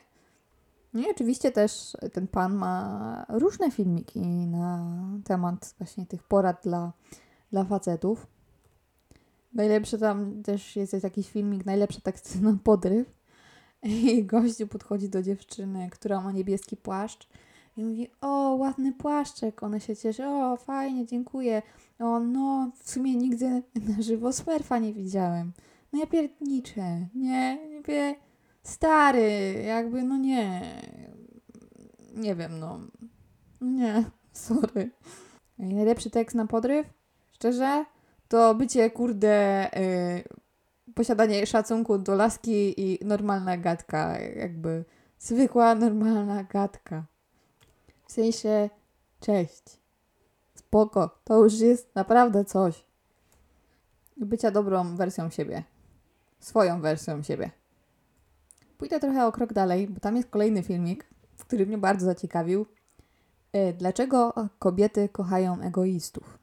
No 0.97 1.03
i 1.03 1.11
oczywiście 1.11 1.51
też 1.51 1.97
ten 2.13 2.27
pan 2.27 2.55
ma 2.55 3.25
różne 3.29 3.71
filmiki 3.71 4.19
na 4.47 4.85
temat 5.25 5.75
właśnie 5.77 6.05
tych 6.05 6.23
porad 6.23 6.63
dla, 6.63 6.93
dla 7.51 7.63
facetów. 7.63 8.27
Najlepszy 9.53 9.97
tam 9.97 10.43
też 10.43 10.75
jest 10.75 11.03
jakiś 11.03 11.29
filmik, 11.29 11.65
najlepszy 11.65 12.01
tekst 12.01 12.35
na 12.41 12.57
podryw. 12.63 13.13
I 13.83 14.25
gościu 14.25 14.67
podchodzi 14.67 15.09
do 15.09 15.23
dziewczyny, 15.23 15.89
która 15.91 16.21
ma 16.21 16.31
niebieski 16.31 16.77
płaszcz 16.77 17.27
i 17.77 17.83
mówi, 17.83 18.07
o, 18.21 18.55
ładny 18.55 18.93
płaszczek. 18.93 19.63
One 19.63 19.79
się 19.79 19.95
cieszy, 19.95 20.27
o, 20.27 20.57
fajnie, 20.57 21.05
dziękuję. 21.05 21.61
O, 21.99 22.19
no, 22.19 22.71
w 22.75 22.91
sumie 22.91 23.15
nigdy 23.15 23.63
na 23.87 24.01
żywo 24.01 24.33
smerfa 24.33 24.79
nie 24.79 24.93
widziałem. 24.93 25.51
No 25.93 25.99
ja 25.99 26.07
pierdniczę, 26.07 27.07
nie, 27.15 27.69
nie 27.69 27.81
stary, 28.69 29.53
jakby, 29.65 30.03
no 30.03 30.17
nie, 30.17 30.62
nie 32.15 32.36
wiem, 32.36 32.59
no, 32.59 32.79
nie, 33.62 34.03
sorry. 34.33 34.89
I 35.59 35.75
najlepszy 35.75 36.09
tekst 36.09 36.36
na 36.36 36.47
podryw, 36.47 36.88
szczerze, 37.31 37.86
to 38.27 38.55
bycie, 38.55 38.89
kurde, 38.89 39.69
yy, 39.75 40.93
posiadanie 40.93 41.45
szacunku 41.45 41.97
do 41.97 42.15
laski 42.15 42.81
i 42.81 43.05
normalna 43.05 43.57
gadka, 43.57 44.19
jakby 44.19 44.86
zwykła, 45.19 45.75
normalna 45.75 46.43
gadka. 46.43 47.05
W 48.05 48.12
sensie, 48.12 48.69
cześć. 49.19 49.63
Spoko. 50.55 51.19
To 51.24 51.43
już 51.43 51.59
jest 51.59 51.95
naprawdę 51.95 52.45
coś. 52.45 52.86
Bycia 54.17 54.51
dobrą 54.51 54.95
wersją 54.95 55.29
siebie. 55.29 55.63
Swoją 56.39 56.81
wersją 56.81 57.24
siebie. 57.24 57.51
Pójdę 58.77 59.00
trochę 59.00 59.25
o 59.25 59.31
krok 59.31 59.53
dalej, 59.53 59.88
bo 59.88 60.00
tam 60.00 60.15
jest 60.15 60.29
kolejny 60.29 60.63
filmik, 60.63 61.05
który 61.38 61.65
mnie 61.65 61.77
bardzo 61.77 62.05
zaciekawił. 62.05 62.65
E, 63.53 63.74
dlaczego 63.74 64.34
kobiety 64.60 65.10
kochają 65.10 65.62
egoistów? 65.62 66.39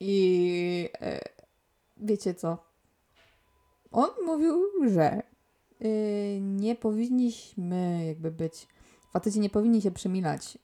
I 0.00 0.88
e, 1.00 1.20
wiecie 1.96 2.34
co? 2.34 2.58
On 3.92 4.08
mówił, 4.24 4.62
że 4.88 5.02
e, 5.12 5.22
nie 6.40 6.76
powinniśmy 6.76 8.04
jakby 8.06 8.30
być 8.30 8.68
faceci 9.12 9.40
nie 9.40 9.50
powinni 9.50 9.82
się 9.82 9.90
przymilać 9.90 10.58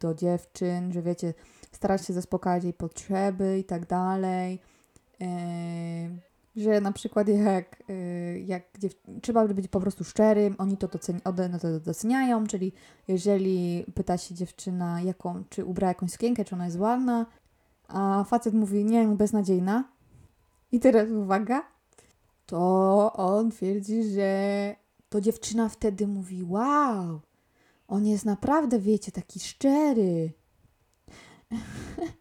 do 0.00 0.14
dziewczyn, 0.14 0.92
że 0.92 1.02
wiecie, 1.02 1.34
starać 1.72 2.06
się 2.06 2.12
zaspokajać 2.12 2.64
jej 2.64 2.72
potrzeby 2.72 3.58
i 3.58 3.64
tak 3.64 3.86
dalej. 3.86 4.60
Że 6.58 6.80
na 6.80 6.92
przykład 6.92 7.28
jak, 7.28 7.82
y, 7.90 8.44
jak 8.46 8.62
trzeba 9.22 9.48
być 9.48 9.68
po 9.68 9.80
prostu 9.80 10.04
szczerym, 10.04 10.54
oni 10.58 10.76
to, 10.76 10.86
doceni- 10.88 11.20
one 11.24 11.58
to 11.58 11.80
doceniają, 11.80 12.46
czyli 12.46 12.72
jeżeli 13.08 13.84
pyta 13.94 14.18
się 14.18 14.34
dziewczyna, 14.34 15.00
jaką, 15.00 15.44
czy 15.48 15.64
ubrała 15.64 15.88
jakąś 15.90 16.12
sukienkę, 16.12 16.44
czy 16.44 16.54
ona 16.54 16.64
jest 16.64 16.78
ładna, 16.78 17.26
a 17.88 18.24
facet 18.24 18.54
mówi, 18.54 18.84
nie, 18.84 19.08
beznadziejna. 19.08 19.84
I 20.72 20.80
teraz 20.80 21.10
uwaga, 21.10 21.62
to 22.46 23.12
on 23.12 23.50
twierdzi, 23.50 24.04
że 24.04 24.74
to 25.08 25.20
dziewczyna 25.20 25.68
wtedy 25.68 26.06
mówi, 26.06 26.44
wow, 26.44 27.20
on 27.88 28.06
jest 28.06 28.24
naprawdę, 28.24 28.78
wiecie, 28.78 29.12
taki 29.12 29.40
szczery. 29.40 30.32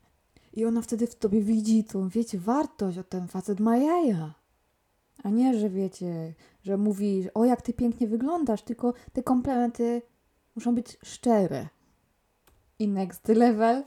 I 0.57 0.65
ona 0.65 0.81
wtedy 0.81 1.07
w 1.07 1.15
tobie 1.15 1.41
widzi 1.41 1.83
tą, 1.83 2.09
wiecie, 2.09 2.39
wartość, 2.39 2.97
o 2.97 3.03
ten 3.03 3.27
facet 3.27 3.59
ma 3.59 3.77
jaja. 3.77 4.33
A 5.23 5.29
nie, 5.29 5.59
że 5.59 5.69
wiecie, 5.69 6.33
że 6.63 6.77
mówi, 6.77 7.27
o 7.33 7.45
jak 7.45 7.61
ty 7.61 7.73
pięknie 7.73 8.07
wyglądasz, 8.07 8.61
tylko 8.61 8.93
te 9.13 9.23
komplementy 9.23 10.01
muszą 10.55 10.75
być 10.75 10.97
szczere. 11.03 11.67
I 12.79 12.87
next 12.87 13.27
level, 13.27 13.83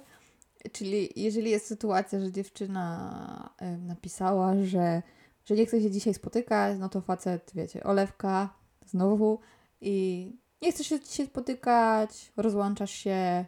czyli 0.72 1.08
jeżeli 1.16 1.50
jest 1.50 1.66
sytuacja, 1.66 2.20
że 2.20 2.32
dziewczyna 2.32 3.54
napisała, 3.78 4.64
że, 4.64 5.02
że 5.44 5.54
nie 5.54 5.66
chce 5.66 5.80
się 5.82 5.90
dzisiaj 5.90 6.14
spotykać, 6.14 6.78
no 6.78 6.88
to 6.88 7.00
facet, 7.00 7.50
wiecie, 7.54 7.84
olewka, 7.84 8.54
znowu 8.86 9.38
i 9.80 10.26
nie 10.62 10.72
chcesz 10.72 10.86
się 10.86 11.00
dzisiaj 11.00 11.26
spotykać, 11.26 12.32
rozłączasz 12.36 12.90
się, 12.90 13.44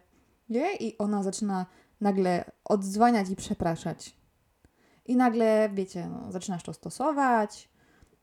nie? 0.48 0.76
I 0.76 0.98
ona 0.98 1.22
zaczyna 1.22 1.66
nagle 2.02 2.50
odzwaniać 2.64 3.30
i 3.30 3.36
przepraszać. 3.36 4.16
I 5.06 5.16
nagle, 5.16 5.70
wiecie, 5.74 6.08
no, 6.08 6.32
zaczynasz 6.32 6.62
to 6.62 6.72
stosować, 6.72 7.68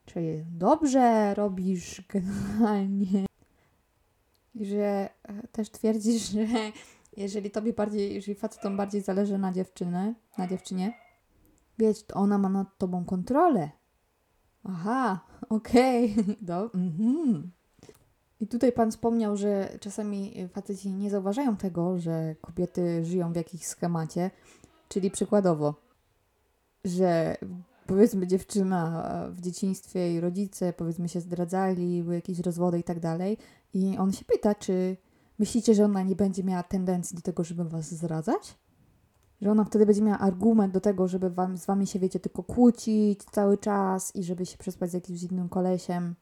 czyli 0.06 0.46
dobrze 0.52 1.34
robisz 1.34 2.02
generalnie. 2.10 3.26
I 4.56 4.66
że 4.66 5.10
e, 5.24 5.48
też 5.52 5.70
twierdzisz, 5.70 6.30
że 6.30 6.46
jeżeli 7.18 7.52
tobie 7.52 7.74
bardziej, 7.74 8.14
jeżeli 8.14 8.36
facetom 8.36 8.78
bardziej 8.78 9.02
zależy 9.02 9.38
na 9.38 9.52
dziewczyny, 9.52 10.16
na 10.38 10.48
dziewczynie, 10.48 10.94
wiecie, 11.78 12.04
to 12.08 12.16
ona 12.16 12.38
ma 12.38 12.50
nad 12.50 12.78
tobą 12.78 13.06
kontrolę. 13.06 13.70
Aha, 14.64 15.20
okej, 15.50 16.16
do, 16.42 16.74
mhm. 16.74 17.52
I 18.40 18.48
tutaj 18.48 18.72
pan 18.72 18.92
wspomniał, 18.92 19.38
że 19.38 19.78
czasami 19.80 20.48
faceci 20.54 20.92
nie 20.92 21.10
zauważają 21.10 21.58
tego, 21.58 22.00
że 22.00 22.36
kobiety 22.42 23.06
żyją 23.06 23.34
w 23.34 23.36
jakimś 23.36 23.66
schemacie, 23.66 24.32
czyli 24.90 25.12
przykładowo, 25.12 25.74
że 26.86 27.38
powiedzmy 27.88 28.28
dziewczyna 28.28 29.04
w 29.32 29.42
dzieciństwie 29.42 30.14
i 30.14 30.20
rodzice 30.20 30.74
powiedzmy 30.74 31.10
się 31.10 31.22
zdradzali, 31.22 32.04
były 32.04 32.16
jakieś 32.16 32.40
rozwody 32.40 32.80
i 32.80 32.84
tak 32.84 33.00
dalej 33.00 33.38
i 33.74 33.98
on 33.98 34.12
się 34.12 34.26
pyta, 34.26 34.56
czy 34.56 34.98
myślicie, 35.40 35.76
że 35.76 35.86
ona 35.86 36.04
nie 36.04 36.16
będzie 36.16 36.44
miała 36.44 36.64
tendencji 36.64 37.16
do 37.16 37.22
tego, 37.22 37.44
żeby 37.44 37.64
was 37.64 37.92
zdradzać? 37.92 38.58
Że 39.42 39.52
ona 39.52 39.66
wtedy 39.66 39.86
będzie 39.86 40.02
miała 40.02 40.20
argument 40.20 40.74
do 40.74 40.82
tego, 40.82 41.08
żeby 41.08 41.30
wam, 41.30 41.58
z 41.58 41.66
wami 41.66 41.88
się, 41.88 42.00
wiecie, 42.00 42.20
tylko 42.20 42.44
kłócić 42.44 43.24
cały 43.24 43.58
czas 43.58 44.16
i 44.16 44.24
żeby 44.24 44.46
się 44.46 44.58
przespać 44.58 44.92
z 44.92 44.94
jakimś 44.94 45.24
innym 45.24 45.50
kolesiem. 45.50 46.16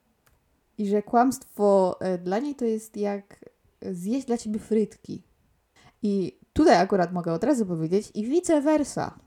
I 0.78 0.88
że 0.88 1.04
kłamstwo 1.04 1.98
y, 2.16 2.18
dla 2.18 2.40
niej 2.40 2.56
to 2.56 2.66
jest 2.66 2.98
jak 2.98 3.46
zjeść 3.82 4.28
dla 4.28 4.38
ciebie 4.38 4.60
frytki. 4.60 5.24
I 6.04 6.40
tutaj 6.54 6.76
akurat 6.78 7.14
mogę 7.14 7.34
od 7.34 7.44
razu 7.44 7.66
powiedzieć 7.66 8.12
i 8.14 8.26
vice 8.26 8.62
versa. 8.62 9.20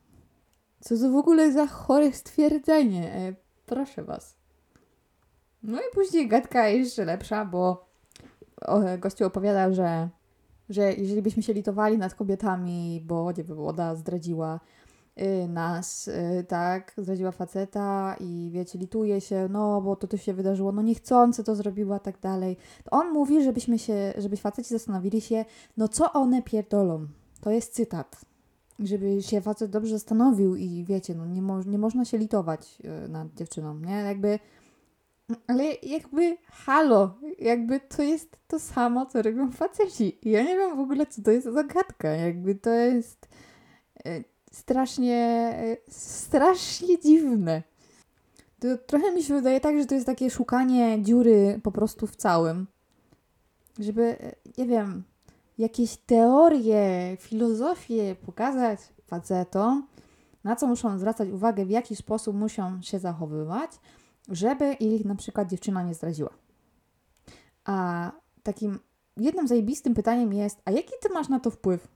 Co 0.81 0.99
to 0.99 1.11
w 1.11 1.17
ogóle 1.17 1.53
za 1.53 1.67
chore 1.67 2.13
stwierdzenie? 2.13 3.15
E, 3.15 3.35
proszę 3.67 4.05
was. 4.05 4.37
No 5.63 5.79
i 5.81 5.95
później 5.95 6.29
gadka 6.29 6.69
jeszcze 6.69 7.05
lepsza, 7.05 7.45
bo 7.45 7.91
gościu 8.99 9.27
opowiada, 9.27 9.73
że, 9.73 10.09
że 10.69 10.93
jeżeli 10.93 11.23
byśmy 11.23 11.43
się 11.43 11.53
litowali 11.53 11.99
nad 11.99 12.15
kobietami, 12.15 13.03
bo 13.07 13.33
nie 13.33 13.45
wiem, 13.45 13.57
woda 13.57 13.95
zdradziła 13.95 14.61
nas, 15.49 16.09
y, 16.09 16.45
tak, 16.49 16.93
zdradziła 16.97 17.33
faceta 17.33 18.17
i 18.21 18.51
wiecie, 18.53 18.79
lituje 18.79 19.21
się, 19.21 19.49
no 19.51 19.81
bo 19.81 19.97
to 19.97 20.07
to 20.07 20.17
się 20.17 20.35
wydarzyło, 20.35 20.73
no 20.73 20.83
niechcący 20.83 21.45
to 21.45 21.55
zrobiła, 21.55 21.99
tak 21.99 22.21
dalej. 22.21 22.57
To 22.85 22.91
on 22.91 23.13
mówi, 23.13 23.45
żebyśmy 23.45 23.79
się, 23.79 24.13
żeby 24.19 24.37
faceci 24.37 24.69
zastanowili 24.69 25.21
się, 25.21 25.45
no 25.77 25.89
co 25.89 26.13
one 26.13 26.43
pierdolą. 26.43 27.07
To 27.41 27.51
jest 27.51 27.75
cytat. 27.75 28.21
Żeby 28.79 29.23
się 29.23 29.41
facet 29.41 29.71
dobrze 29.71 29.93
zastanowił 29.93 30.57
i 30.57 30.85
wiecie, 30.85 31.15
no 31.15 31.27
nie, 31.27 31.43
mo- 31.43 31.63
nie 31.63 31.79
można 31.79 32.05
się 32.05 32.19
litować 32.19 32.79
y, 33.05 33.09
nad 33.09 33.35
dziewczyną, 33.35 33.79
nie? 33.79 33.93
Jakby 33.97 34.39
ale 35.47 35.65
jakby 35.83 36.37
halo, 36.47 37.15
jakby 37.39 37.81
to 37.81 38.03
jest 38.03 38.37
to 38.49 38.59
samo, 38.59 39.07
co 39.07 39.23
robią 39.23 39.51
faceci. 39.53 40.19
Ja 40.23 40.43
nie 40.43 40.57
wiem 40.57 40.77
w 40.77 40.81
ogóle, 40.81 41.07
co 41.07 41.23
to 41.23 41.31
jest 41.31 41.47
za 41.47 41.65
gadka. 41.65 42.09
Jakby 42.09 42.55
to 42.55 42.71
jest 42.71 43.29
strasznie, 44.51 45.55
strasznie 45.89 46.99
dziwne. 46.99 47.63
To 48.61 48.79
trochę 48.79 49.13
mi 49.13 49.23
się 49.23 49.35
wydaje 49.35 49.61
tak, 49.61 49.79
że 49.79 49.87
to 49.87 49.95
jest 49.95 50.07
takie 50.07 50.31
szukanie 50.31 51.03
dziury 51.03 51.61
po 51.63 51.73
prostu 51.73 52.07
w 52.07 52.17
całym. 52.17 52.67
Żeby, 53.79 54.17
nie 54.59 54.67
wiem, 54.67 55.05
jakieś 55.59 55.97
teorie, 55.97 57.17
filozofię 57.21 58.17
pokazać 58.27 58.81
facetom, 59.07 59.87
na 60.45 60.57
co 60.57 60.67
muszą 60.67 60.99
zwracać 60.99 61.29
uwagę, 61.29 61.67
w 61.67 61.71
jaki 61.71 61.97
sposób 61.97 62.37
muszą 62.37 62.83
się 62.83 62.99
zachowywać, 62.99 63.71
żeby 64.29 64.73
ich 64.73 65.05
na 65.05 65.15
przykład 65.15 65.49
dziewczyna 65.49 65.83
nie 65.83 65.95
zdradziła. 65.95 66.31
A 67.65 68.11
takim 68.43 68.79
jednym 69.17 69.49
zajebistym 69.49 69.95
pytaniem 69.95 70.33
jest, 70.33 70.59
a 70.65 70.71
jaki 70.71 70.93
ty 71.03 71.09
masz 71.09 71.29
na 71.29 71.41
to 71.41 71.51
wpływ? 71.51 71.89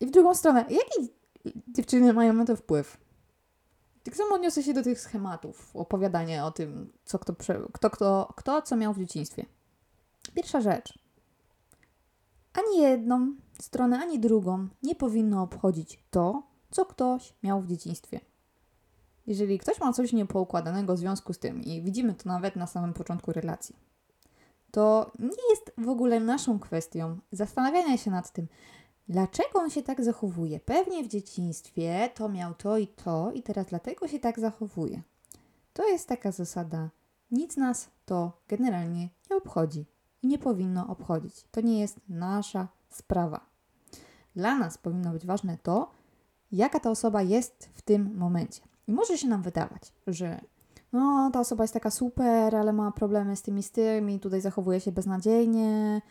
I 0.00 0.06
w 0.06 0.10
drugą 0.10 0.34
stronę, 0.34 0.64
jaki 0.70 1.12
dziewczyny 1.68 2.12
mają 2.12 2.32
na 2.32 2.44
to 2.44 2.56
wpływ? 2.56 2.96
Tak 4.04 4.16
samo 4.16 4.34
odniosę 4.34 4.62
się 4.62 4.74
do 4.74 4.82
tych 4.82 5.00
schematów, 5.00 5.76
opowiadania 5.76 6.46
o 6.46 6.50
tym, 6.50 6.92
co 7.04 7.18
kto, 7.18 7.34
kto, 7.72 7.90
kto, 7.90 8.32
kto 8.36 8.62
co 8.62 8.76
miał 8.76 8.94
w 8.94 8.98
dzieciństwie. 8.98 9.46
Pierwsza 10.34 10.60
rzecz. 10.60 10.98
Ani 12.52 12.82
jedną 12.82 13.34
stronę, 13.60 13.98
ani 13.98 14.20
drugą 14.20 14.68
nie 14.82 14.94
powinno 14.94 15.42
obchodzić 15.42 16.04
to, 16.10 16.42
co 16.70 16.86
ktoś 16.86 17.34
miał 17.42 17.60
w 17.60 17.66
dzieciństwie. 17.66 18.20
Jeżeli 19.26 19.58
ktoś 19.58 19.80
ma 19.80 19.92
coś 19.92 20.12
niepoukładanego 20.12 20.94
w 20.94 20.98
związku 20.98 21.32
z 21.32 21.38
tym 21.38 21.62
i 21.62 21.82
widzimy 21.82 22.14
to 22.14 22.28
nawet 22.28 22.56
na 22.56 22.66
samym 22.66 22.92
początku 22.92 23.32
relacji, 23.32 23.76
to 24.70 25.12
nie 25.18 25.50
jest 25.50 25.72
w 25.78 25.88
ogóle 25.88 26.20
naszą 26.20 26.58
kwestią 26.58 27.18
zastanawiania 27.32 27.96
się 27.96 28.10
nad 28.10 28.32
tym, 28.32 28.46
dlaczego 29.08 29.58
on 29.58 29.70
się 29.70 29.82
tak 29.82 30.04
zachowuje. 30.04 30.60
Pewnie 30.60 31.04
w 31.04 31.08
dzieciństwie 31.08 32.10
to 32.14 32.28
miał 32.28 32.54
to 32.54 32.78
i 32.78 32.86
to 32.86 33.32
i 33.32 33.42
teraz 33.42 33.66
dlatego 33.66 34.08
się 34.08 34.18
tak 34.18 34.40
zachowuje. 34.40 35.02
To 35.72 35.88
jest 35.88 36.08
taka 36.08 36.32
zasada. 36.32 36.90
Nic 37.30 37.56
nas 37.56 37.90
to 38.06 38.32
generalnie 38.48 39.08
nie 39.30 39.36
obchodzi 39.36 39.86
i 40.22 40.26
nie 40.26 40.38
powinno 40.38 40.86
obchodzić. 40.86 41.44
To 41.50 41.60
nie 41.60 41.80
jest 41.80 42.00
nasza 42.08 42.68
sprawa. 42.90 43.40
Dla 44.36 44.58
nas 44.58 44.78
powinno 44.78 45.10
być 45.10 45.26
ważne 45.26 45.58
to, 45.62 45.90
jaka 46.52 46.80
ta 46.80 46.90
osoba 46.90 47.22
jest 47.22 47.68
w 47.74 47.82
tym 47.82 48.16
momencie. 48.16 48.62
I 48.86 48.92
może 48.92 49.18
się 49.18 49.28
nam 49.28 49.42
wydawać, 49.42 49.92
że 50.06 50.40
no, 50.92 51.30
ta 51.32 51.40
osoba 51.40 51.64
jest 51.64 51.74
taka 51.74 51.90
super, 51.90 52.56
ale 52.56 52.72
ma 52.72 52.92
problemy 52.92 53.36
z 53.36 53.42
tymi 53.42 53.62
z 53.62 53.70
tym 53.70 54.10
i 54.10 54.20
tutaj 54.20 54.40
zachowuje 54.40 54.80
się 54.80 54.92
beznadziejnie. 54.92 56.02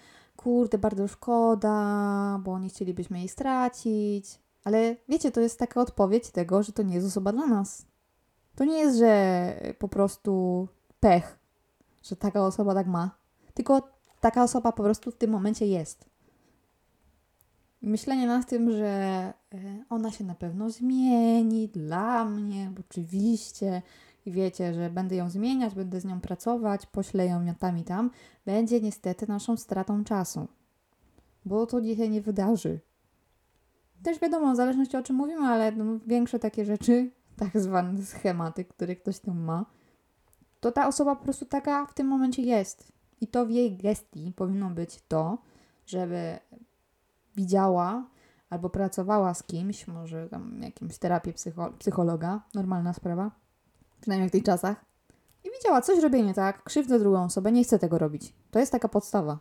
Kurde, 0.43 0.77
bardzo 0.77 1.07
szkoda, 1.07 2.39
bo 2.43 2.59
nie 2.59 2.69
chcielibyśmy 2.69 3.19
jej 3.19 3.29
stracić. 3.29 4.39
Ale 4.63 4.95
wiecie, 5.09 5.31
to 5.31 5.41
jest 5.41 5.59
taka 5.59 5.81
odpowiedź 5.81 6.29
tego, 6.29 6.63
że 6.63 6.71
to 6.71 6.83
nie 6.83 6.95
jest 6.95 7.07
osoba 7.07 7.31
dla 7.31 7.47
nas. 7.47 7.85
To 8.55 8.65
nie 8.65 8.77
jest, 8.77 8.97
że 8.97 9.55
po 9.79 9.87
prostu 9.87 10.67
pech, 10.99 11.39
że 12.03 12.15
taka 12.15 12.45
osoba 12.45 12.73
tak 12.73 12.87
ma. 12.87 13.11
Tylko 13.53 13.89
taka 14.21 14.43
osoba 14.43 14.71
po 14.71 14.83
prostu 14.83 15.11
w 15.11 15.15
tym 15.15 15.31
momencie 15.31 15.65
jest. 15.67 16.05
Myślenie 17.81 18.27
nad 18.27 18.49
tym, 18.49 18.71
że 18.71 18.87
e, 18.87 19.33
ona 19.89 20.11
się 20.11 20.23
na 20.23 20.35
pewno 20.35 20.69
zmieni 20.69 21.69
dla 21.69 22.25
mnie, 22.25 22.71
oczywiście, 22.79 23.81
i 24.25 24.31
wiecie, 24.31 24.73
że 24.73 24.89
będę 24.89 25.15
ją 25.15 25.29
zmieniać, 25.29 25.75
będę 25.75 26.01
z 26.01 26.05
nią 26.05 26.21
pracować, 26.21 26.85
poślę 26.85 27.25
ją 27.25 27.55
tam 27.59 27.77
i 27.77 27.83
tam, 27.83 28.11
będzie 28.45 28.81
niestety 28.81 29.27
naszą 29.27 29.57
stratą 29.57 30.03
czasu. 30.03 30.47
Bo 31.45 31.65
to 31.65 31.81
dzisiaj 31.81 32.09
nie 32.09 32.21
wydarzy. 32.21 32.79
Też 34.03 34.19
wiadomo, 34.19 34.53
w 34.53 34.55
zależności 34.55 34.97
o 34.97 35.03
czym 35.03 35.15
mówimy, 35.15 35.45
ale 35.47 35.71
no, 35.71 35.99
większe 36.07 36.39
takie 36.39 36.65
rzeczy, 36.65 37.11
tak 37.39 37.59
zwane 37.59 38.05
schematy, 38.05 38.65
które 38.65 38.95
ktoś 38.95 39.19
tam 39.19 39.39
ma, 39.39 39.65
to 40.59 40.71
ta 40.71 40.87
osoba 40.87 41.15
po 41.15 41.23
prostu 41.23 41.45
taka 41.45 41.85
w 41.85 41.93
tym 41.93 42.07
momencie 42.07 42.41
jest. 42.41 42.91
I 43.21 43.27
to 43.27 43.45
w 43.45 43.49
jej 43.49 43.77
gestii 43.77 44.33
powinno 44.35 44.69
być 44.69 44.99
to, 45.07 45.37
żeby 45.85 46.39
widziała 47.35 48.05
albo 48.49 48.69
pracowała 48.69 49.33
z 49.33 49.43
kimś, 49.43 49.87
może 49.87 50.29
tam 50.29 50.61
jakimś 50.61 50.97
terapii 50.97 51.33
psycho- 51.33 51.73
psychologa, 51.77 52.41
normalna 52.53 52.93
sprawa, 52.93 53.31
przynajmniej 54.03 54.29
w 54.29 54.31
tych 54.31 54.43
czasach, 54.43 54.85
i 55.43 55.49
widziała, 55.51 55.81
coś 55.81 55.99
robię 55.99 56.23
nie 56.23 56.33
tak, 56.33 56.63
krzywdzę 56.63 56.99
drugą 56.99 57.23
osobę, 57.23 57.51
nie 57.51 57.63
chcę 57.63 57.79
tego 57.79 57.97
robić. 57.97 58.33
To 58.51 58.59
jest 58.59 58.71
taka 58.71 58.89
podstawa. 58.89 59.39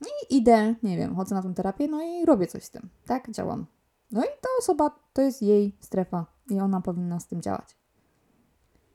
No 0.00 0.08
I 0.08 0.36
idę, 0.36 0.74
nie 0.82 0.96
wiem, 0.96 1.16
chodzę 1.16 1.34
na 1.34 1.42
tą 1.42 1.54
terapię, 1.54 1.88
no 1.88 2.02
i 2.02 2.26
robię 2.26 2.46
coś 2.46 2.64
z 2.64 2.70
tym, 2.70 2.88
tak? 3.06 3.30
Działam. 3.30 3.66
No 4.12 4.24
i 4.24 4.28
ta 4.40 4.48
osoba 4.58 4.90
to 5.12 5.22
jest 5.22 5.42
jej 5.42 5.76
strefa 5.80 6.26
i 6.50 6.60
ona 6.60 6.80
powinna 6.80 7.20
z 7.20 7.26
tym 7.26 7.42
działać. 7.42 7.76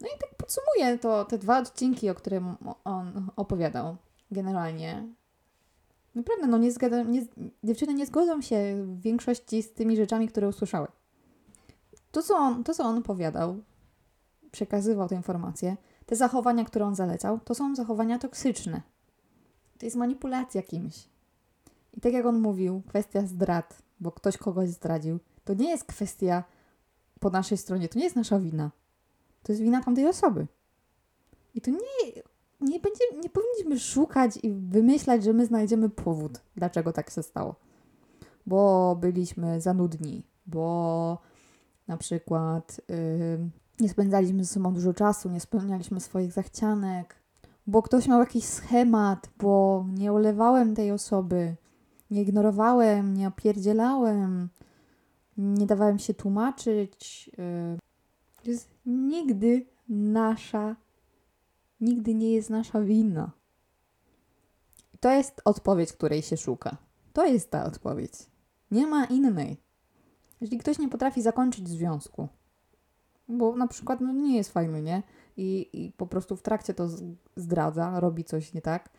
No 0.02 0.08
i 0.08 0.20
tak 0.20 0.36
podsumuję 0.36 0.98
to, 0.98 1.26
te 1.26 1.38
dwa 1.38 1.60
odcinki, 1.60 2.10
o 2.10 2.16
którym 2.16 2.56
on 2.84 3.30
opowiadał 3.36 3.98
generalnie. 4.32 5.08
Naprawdę, 6.16 6.48
no 6.48 6.58
nie 6.58 6.72
zgadzam, 6.72 7.12
nie, 7.12 7.26
dziewczyny 7.64 7.94
nie 7.94 8.06
zgodzą 8.06 8.42
się 8.42 8.76
w 8.84 9.02
większości 9.02 9.64
z 9.64 9.74
tymi 9.74 9.96
rzeczami, 9.96 10.28
które 10.28 10.48
usłyszały. 10.48 10.88
To 12.12 12.24
co, 12.24 12.36
on, 12.36 12.64
to, 12.64 12.74
co 12.74 12.84
on 12.84 12.98
opowiadał, 12.98 13.62
przekazywał 14.52 15.08
te 15.08 15.16
informacje, 15.16 15.78
te 16.06 16.16
zachowania, 16.16 16.66
które 16.66 16.86
on 16.86 16.96
zalecał, 16.96 17.40
to 17.40 17.56
są 17.56 17.76
zachowania 17.76 18.20
toksyczne. 18.20 18.82
To 19.78 19.86
jest 19.86 19.98
manipulacja 19.98 20.62
kimś. 20.62 21.10
I 21.94 22.02
tak 22.02 22.14
jak 22.14 22.26
on 22.26 22.40
mówił, 22.40 22.82
kwestia 22.88 23.28
zdrad, 23.28 23.82
bo 24.00 24.12
ktoś 24.12 24.38
kogoś 24.38 24.70
zdradził, 24.70 25.20
to 25.44 25.54
nie 25.54 25.70
jest 25.70 25.84
kwestia 25.84 26.44
po 27.20 27.30
naszej 27.30 27.58
stronie, 27.58 27.90
to 27.90 28.00
nie 28.00 28.04
jest 28.04 28.16
nasza 28.16 28.40
wina. 28.40 28.72
To 29.44 29.52
jest 29.52 29.62
wina 29.62 29.84
tamtej 29.84 30.08
osoby. 30.08 30.48
I 31.56 31.62
to 31.62 31.72
nie, 31.72 31.78
nie, 32.62 32.80
będzie, 32.80 33.04
nie 33.22 33.30
powinniśmy 33.30 33.80
szukać 33.80 34.40
i 34.44 34.52
wymyślać, 34.52 35.24
że 35.24 35.34
my 35.34 35.46
znajdziemy 35.46 35.90
powód, 35.90 36.42
dlaczego 36.56 36.94
tak 36.94 37.10
się 37.10 37.24
stało. 37.24 37.56
Bo 38.46 38.96
byliśmy 38.96 39.62
za 39.62 39.74
nudni, 39.74 40.24
bo 40.46 41.18
na 41.88 41.98
przykład 41.98 42.82
yy, 42.88 43.50
nie 43.80 43.90
spędzaliśmy 43.90 44.44
ze 44.44 44.54
sobą 44.54 44.74
dużo 44.74 44.94
czasu, 44.94 45.30
nie 45.30 45.40
spełnialiśmy 45.40 46.00
swoich 46.00 46.32
zachcianek, 46.32 47.16
bo 47.68 47.82
ktoś 47.82 48.08
miał 48.08 48.20
jakiś 48.20 48.46
schemat, 48.46 49.30
bo 49.40 49.86
nie 49.94 50.12
olewałem 50.12 50.76
tej 50.76 50.92
osoby, 50.92 51.56
nie 52.12 52.22
ignorowałem, 52.22 53.18
nie 53.18 53.28
opierdzielałem, 53.28 54.50
nie 55.38 55.66
dawałem 55.66 56.00
się 56.00 56.14
tłumaczyć. 56.14 57.30
Yy. 57.38 57.80
To 58.44 58.52
jest 58.52 58.70
nigdy 58.86 59.66
nasza, 59.90 60.76
nigdy 61.82 62.14
nie 62.14 62.32
jest 62.32 62.50
nasza 62.50 62.82
wina. 62.82 63.32
To 65.00 65.12
jest 65.12 65.42
odpowiedź, 65.46 65.94
której 65.94 66.22
się 66.22 66.38
szuka. 66.38 66.78
To 67.14 67.26
jest 67.26 67.52
ta 67.52 67.66
odpowiedź. 67.66 68.14
Nie 68.72 68.88
ma 68.88 69.06
innej. 69.06 69.58
Jeśli 70.42 70.58
ktoś 70.58 70.80
nie 70.80 70.90
potrafi 70.90 71.22
zakończyć 71.22 71.70
związku, 71.70 72.28
bo 73.30 73.56
na 73.56 73.68
przykład 73.68 74.02
no, 74.02 74.14
nie 74.14 74.38
jest 74.38 74.52
fajny, 74.52 74.82
nie? 74.82 75.04
I, 75.38 75.70
I 75.74 75.92
po 75.92 76.08
prostu 76.08 76.36
w 76.36 76.42
trakcie 76.42 76.74
to 76.74 76.88
zdradza, 77.36 78.00
robi 78.00 78.24
coś 78.24 78.54
nie 78.54 78.62
tak, 78.62 78.90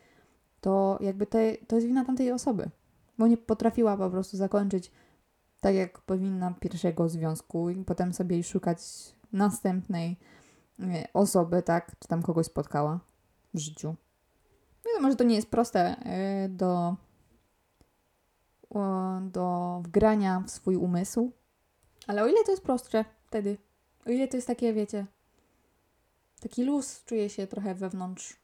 to 0.60 0.98
jakby 1.00 1.26
te, 1.26 1.56
to 1.56 1.76
jest 1.76 1.88
wina 1.88 2.04
tamtej 2.04 2.32
osoby, 2.32 2.70
bo 3.18 3.26
nie 3.26 3.36
potrafiła 3.36 3.96
po 3.96 4.10
prostu 4.10 4.36
zakończyć 4.36 4.90
tak, 5.60 5.74
jak 5.74 6.00
powinna 6.00 6.54
pierwszego 6.60 7.08
związku 7.08 7.70
i 7.70 7.84
potem 7.84 8.12
sobie 8.12 8.42
szukać 8.42 8.78
następnej 9.32 10.16
osoby, 11.14 11.62
tak, 11.62 11.96
czy 11.98 12.08
tam 12.08 12.22
kogoś 12.22 12.46
spotkała 12.46 13.00
w 13.54 13.58
życiu. 13.58 13.94
Wiadomo, 14.86 15.10
że 15.10 15.16
to 15.16 15.24
nie 15.24 15.34
jest 15.34 15.50
proste 15.50 15.80
e, 15.80 16.48
do, 16.48 16.96
do 19.22 19.80
wgrania 19.84 20.42
w 20.46 20.50
swój 20.50 20.76
umysł, 20.76 21.32
ale 22.06 22.22
o 22.22 22.26
ile 22.26 22.44
to 22.44 22.50
jest 22.50 22.62
prostsze 22.62 23.04
wtedy, 23.26 23.58
o 24.06 24.10
ile 24.10 24.28
to 24.28 24.36
jest 24.36 24.46
takie, 24.46 24.72
wiecie, 24.72 25.06
taki 26.40 26.64
luz 26.64 27.04
czuje 27.04 27.28
się 27.30 27.46
trochę 27.46 27.74
wewnątrz. 27.74 28.36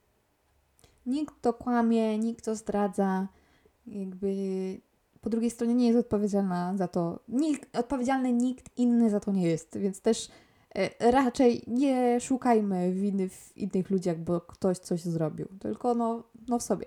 Nikt 1.07 1.35
to 1.41 1.53
kłamie, 1.53 2.19
nikt 2.19 2.45
to 2.45 2.57
zdradza, 2.57 3.29
jakby 3.87 4.37
po 5.21 5.31
drugiej 5.31 5.51
stronie 5.51 5.75
nie 5.75 5.87
jest 5.87 5.99
odpowiedzialna 5.99 6.77
za 6.77 6.89
to. 6.89 7.21
Nikt, 7.29 7.79
odpowiedzialny 7.79 8.33
nikt 8.33 8.79
inny 8.79 9.11
za 9.11 9.21
to 9.21 9.33
nie 9.33 9.49
jest, 9.49 9.79
więc 9.79 10.01
też 10.01 10.29
e, 10.75 11.11
raczej 11.11 11.63
nie 11.67 12.21
szukajmy 12.21 12.93
winy 12.93 13.29
w 13.29 13.57
innych 13.57 13.91
ludziach, 13.91 14.19
bo 14.19 14.41
ktoś 14.41 14.79
coś 14.79 15.03
zrobił, 15.03 15.49
tylko 15.61 15.95
no, 15.95 16.23
no 16.49 16.59
w 16.59 16.63
sobie. 16.63 16.87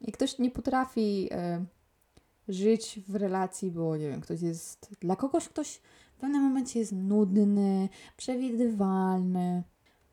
I 0.00 0.12
ktoś 0.12 0.38
nie 0.38 0.50
potrafi 0.50 1.28
e, 1.32 1.64
żyć 2.48 3.00
w 3.08 3.14
relacji, 3.14 3.70
bo 3.70 3.96
nie 3.96 4.08
wiem, 4.08 4.20
ktoś 4.20 4.42
jest. 4.42 4.90
Dla 5.00 5.16
kogoś 5.16 5.48
ktoś 5.48 5.80
w 6.16 6.18
pewnym 6.18 6.42
momencie 6.42 6.78
jest 6.78 6.92
nudny, 6.92 7.88
przewidywalny, 8.16 9.62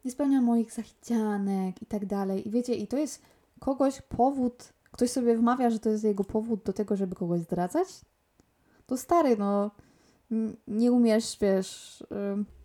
nie 0.06 0.12
spełnia 0.12 0.42
moich 0.42 0.72
zachcianek 0.72 1.82
i 1.82 1.86
tak 1.86 2.06
dalej. 2.06 2.48
I 2.48 2.52
wiecie, 2.52 2.76
i 2.76 2.88
to 2.88 2.98
jest 2.98 3.22
kogoś 3.60 4.02
powód, 4.02 4.74
ktoś 4.92 5.10
sobie 5.10 5.38
wmawia, 5.38 5.70
że 5.70 5.80
to 5.80 5.90
jest 5.90 6.04
jego 6.04 6.24
powód 6.24 6.64
do 6.64 6.74
tego, 6.74 6.96
żeby 6.96 7.16
kogoś 7.16 7.42
zdradzać. 7.42 7.88
To 8.86 8.98
stary, 8.98 9.38
no 9.38 9.72
nie 10.68 10.92
umiesz, 10.92 11.38
wiesz, 11.42 12.04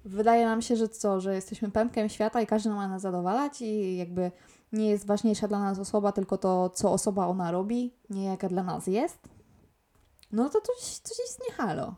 wydaje 0.04 0.46
nam 0.46 0.62
się, 0.62 0.76
że 0.76 0.88
co, 0.88 1.20
że 1.20 1.34
jesteśmy 1.34 1.70
pępkiem 1.70 2.08
świata 2.08 2.40
i 2.40 2.46
każdy 2.46 2.70
ma 2.70 2.88
nas 2.88 3.02
zadowalać 3.02 3.62
i 3.62 3.96
jakby 3.96 4.30
nie 4.72 4.90
jest 4.90 5.06
ważniejsza 5.06 5.48
dla 5.48 5.58
nas 5.58 5.78
osoba, 5.78 6.12
tylko 6.12 6.38
to, 6.38 6.70
co 6.70 6.92
osoba 6.92 7.26
ona 7.26 7.50
robi, 7.50 7.94
nie 8.10 8.24
jaka 8.24 8.48
dla 8.48 8.62
nas 8.62 8.86
jest. 8.86 9.18
No 10.32 10.48
to 10.48 10.60
coś, 10.60 10.98
coś 10.98 11.18
jest 11.18 11.40
halo. 11.56 11.94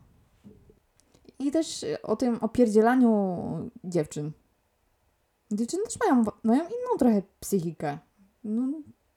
I 1.41 1.51
też 1.51 1.85
o 2.03 2.15
tym 2.15 2.37
opierdzielaniu 2.41 3.09
dziewczyn. 3.83 4.31
Dziewczyny 5.51 5.83
też 5.83 5.97
mają, 6.05 6.23
mają 6.43 6.63
inną 6.63 6.97
trochę 6.99 7.21
psychikę. 7.39 7.97
No, 8.43 8.67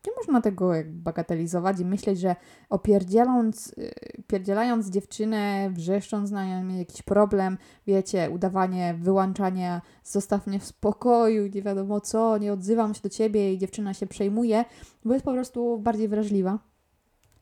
nie 0.06 0.12
można 0.16 0.40
tego 0.40 0.74
jak 0.74 0.92
bagatelizować 0.92 1.80
i 1.80 1.84
myśleć, 1.84 2.18
że 2.20 2.36
opierdzieląc, 2.70 3.74
yy, 3.76 3.92
pierdzielając 4.26 4.90
dziewczynę, 4.90 5.70
wrzeszcząc 5.70 6.30
na 6.30 6.46
nią 6.46 6.76
jakiś 6.76 7.02
problem, 7.02 7.58
wiecie, 7.86 8.30
udawanie, 8.30 8.94
wyłączanie, 9.00 9.80
zostaw 10.04 10.46
mnie 10.46 10.58
w 10.58 10.64
spokoju, 10.64 11.46
nie 11.54 11.62
wiadomo 11.62 12.00
co, 12.00 12.38
nie 12.38 12.52
odzywam 12.52 12.94
się 12.94 13.00
do 13.02 13.08
ciebie 13.08 13.54
i 13.54 13.58
dziewczyna 13.58 13.94
się 13.94 14.06
przejmuje, 14.06 14.64
bo 15.04 15.12
jest 15.12 15.24
po 15.24 15.32
prostu 15.32 15.78
bardziej 15.78 16.08
wrażliwa. 16.08 16.58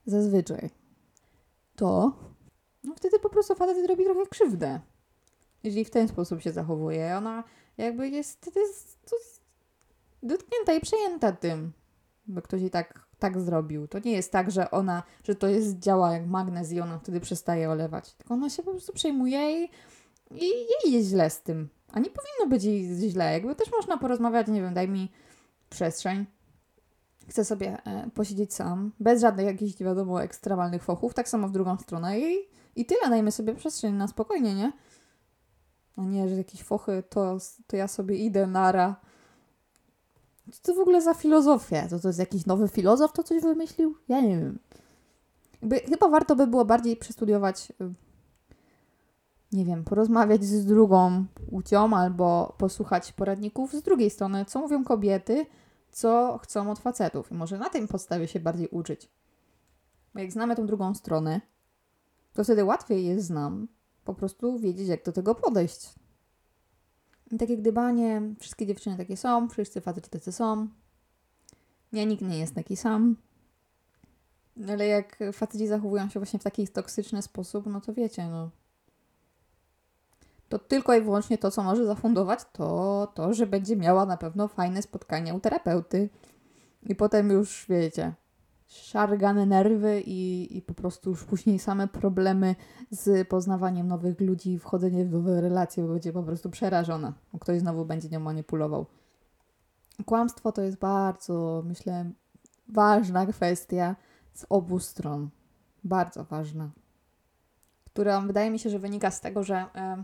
Zazwyczaj. 0.06 0.70
To 1.76 2.12
no 2.84 2.94
wtedy 2.94 3.18
po 3.18 3.28
prostu 3.30 3.54
facet 3.54 3.86
robi 3.88 4.04
trochę 4.04 4.26
krzywdę. 4.26 4.80
Jeżeli 5.62 5.84
w 5.84 5.90
ten 5.90 6.08
sposób 6.08 6.42
się 6.42 6.52
zachowuje. 6.52 7.16
Ona 7.16 7.44
jakby 7.78 8.08
jest, 8.08 8.56
jest, 8.56 8.98
jest 9.12 9.40
dotknięta 10.22 10.72
i 10.72 10.80
przejęta 10.80 11.32
tym, 11.32 11.72
by 12.26 12.42
ktoś 12.42 12.60
jej 12.60 12.70
tak, 12.70 13.06
tak 13.18 13.40
zrobił. 13.40 13.88
To 13.88 13.98
nie 13.98 14.12
jest 14.12 14.32
tak, 14.32 14.50
że 14.50 14.70
ona, 14.70 15.02
że 15.24 15.34
to 15.34 15.48
jest 15.48 15.78
działa 15.78 16.12
jak 16.12 16.26
magnes 16.26 16.72
i 16.72 16.80
ona 16.80 16.98
wtedy 16.98 17.20
przestaje 17.20 17.70
olewać. 17.70 18.12
Tylko 18.12 18.34
ona 18.34 18.50
się 18.50 18.62
po 18.62 18.70
prostu 18.70 18.92
przejmuje 18.92 19.64
i, 19.64 19.70
i 20.30 20.46
jej 20.48 20.92
jest 20.92 21.08
źle 21.08 21.30
z 21.30 21.42
tym. 21.42 21.68
A 21.92 21.98
nie 22.00 22.10
powinno 22.10 22.56
być 22.56 22.64
jej 22.64 23.10
źle. 23.10 23.32
Jakby 23.32 23.54
też 23.54 23.72
można 23.72 23.98
porozmawiać, 23.98 24.48
nie 24.48 24.62
wiem, 24.62 24.74
daj 24.74 24.88
mi 24.88 25.12
przestrzeń. 25.70 26.26
Chcę 27.28 27.44
sobie 27.44 27.78
e, 27.84 28.10
posiedzieć 28.14 28.54
sam, 28.54 28.92
bez 29.00 29.20
żadnych 29.20 29.46
jakichś, 29.46 29.82
wiadomo, 29.82 30.22
ekstremalnych 30.22 30.82
fochów, 30.82 31.14
tak 31.14 31.28
samo 31.28 31.48
w 31.48 31.52
drugą 31.52 31.78
stronę 31.78 32.20
i, 32.20 32.38
i 32.76 32.86
tyle, 32.86 33.10
dajmy 33.10 33.32
sobie 33.32 33.54
przestrzeń 33.54 33.94
na 33.94 34.08
spokojnie, 34.08 34.54
nie? 34.54 34.72
No 35.96 36.04
nie, 36.04 36.28
że 36.28 36.34
jakieś 36.34 36.62
fochy, 36.62 37.02
to, 37.08 37.38
to 37.66 37.76
ja 37.76 37.88
sobie 37.88 38.16
idę, 38.16 38.46
nara. 38.46 38.96
Co 40.50 40.62
to 40.62 40.74
w 40.74 40.80
ogóle 40.80 41.02
za 41.02 41.14
filozofia? 41.14 41.88
To 41.88 41.98
to 41.98 42.08
jest 42.08 42.18
jakiś 42.18 42.46
nowy 42.46 42.68
filozof, 42.68 43.12
to 43.12 43.22
coś 43.22 43.42
wymyślił? 43.42 43.96
Ja 44.08 44.20
nie 44.20 44.38
wiem. 44.38 44.58
Jakby, 45.62 45.80
chyba 45.80 46.08
warto 46.08 46.36
by 46.36 46.46
było 46.46 46.64
bardziej 46.64 46.96
przestudiować, 46.96 47.72
y, 47.80 47.92
nie 49.52 49.64
wiem, 49.64 49.84
porozmawiać 49.84 50.44
z 50.44 50.66
drugą 50.66 51.24
płcią 51.50 51.96
albo 51.96 52.54
posłuchać 52.58 53.12
poradników 53.12 53.72
z 53.72 53.82
drugiej 53.82 54.10
strony, 54.10 54.44
co 54.44 54.60
mówią 54.60 54.84
kobiety, 54.84 55.46
co 55.92 56.38
chcą 56.42 56.70
od 56.70 56.78
facetów. 56.78 57.30
I 57.30 57.34
może 57.34 57.58
na 57.58 57.68
tym 57.68 57.88
podstawie 57.88 58.28
się 58.28 58.40
bardziej 58.40 58.68
uczyć. 58.68 59.08
Bo 60.14 60.20
jak 60.20 60.32
znamy 60.32 60.56
tą 60.56 60.66
drugą 60.66 60.94
stronę, 60.94 61.40
to 62.32 62.44
wtedy 62.44 62.64
łatwiej 62.64 63.06
jest 63.06 63.26
znam 63.26 63.68
po 64.04 64.14
prostu 64.14 64.58
wiedzieć, 64.58 64.88
jak 64.88 65.04
do 65.04 65.12
tego 65.12 65.34
podejść. 65.34 65.94
I 67.30 67.38
takie 67.38 67.56
gdybanie, 67.56 68.22
wszystkie 68.40 68.66
dziewczyny 68.66 68.96
takie 68.96 69.16
są, 69.16 69.48
wszyscy 69.48 69.80
faceci 69.80 70.10
tacy 70.10 70.32
są. 70.32 70.68
Ja 71.92 72.04
nikt 72.04 72.22
nie 72.22 72.38
jest 72.38 72.54
taki 72.54 72.76
sam. 72.76 73.16
Ale 74.68 74.86
jak 74.86 75.18
faceci 75.32 75.66
zachowują 75.66 76.08
się 76.08 76.20
właśnie 76.20 76.38
w 76.38 76.42
taki 76.42 76.68
toksyczny 76.68 77.22
sposób, 77.22 77.66
no 77.66 77.80
to 77.80 77.94
wiecie, 77.94 78.28
no. 78.28 78.50
To 80.52 80.58
tylko 80.58 80.94
i 80.94 81.00
wyłącznie 81.00 81.38
to, 81.38 81.50
co 81.50 81.62
może 81.62 81.86
zafundować, 81.86 82.40
to 82.52 83.08
to, 83.14 83.34
że 83.34 83.46
będzie 83.46 83.76
miała 83.76 84.06
na 84.06 84.16
pewno 84.16 84.48
fajne 84.48 84.82
spotkania 84.82 85.34
u 85.34 85.40
terapeuty. 85.40 86.08
I 86.82 86.94
potem 86.94 87.30
już, 87.30 87.66
wiecie, 87.68 88.12
szargane 88.66 89.46
nerwy 89.46 90.00
i, 90.00 90.56
i 90.56 90.62
po 90.62 90.74
prostu 90.74 91.10
już 91.10 91.24
później 91.24 91.58
same 91.58 91.88
problemy 91.88 92.54
z 92.90 93.28
poznawaniem 93.28 93.88
nowych 93.88 94.20
ludzi, 94.20 94.58
wchodzenie 94.58 95.04
w 95.04 95.10
nowe 95.10 95.40
relacje, 95.40 95.82
bo 95.82 95.92
będzie 95.92 96.12
po 96.12 96.22
prostu 96.22 96.50
przerażona. 96.50 97.12
Ktoś 97.40 97.60
znowu 97.60 97.84
będzie 97.84 98.08
nią 98.08 98.20
manipulował. 98.20 98.86
Kłamstwo 100.06 100.52
to 100.52 100.62
jest 100.62 100.78
bardzo, 100.78 101.62
myślę, 101.66 102.10
ważna 102.68 103.26
kwestia 103.26 103.96
z 104.34 104.46
obu 104.48 104.78
stron. 104.78 105.28
Bardzo 105.84 106.24
ważna. 106.24 106.70
Która 107.84 108.20
wydaje 108.20 108.50
mi 108.50 108.58
się, 108.58 108.70
że 108.70 108.78
wynika 108.78 109.10
z 109.10 109.20
tego, 109.20 109.42
że 109.42 109.66
e, 109.74 110.02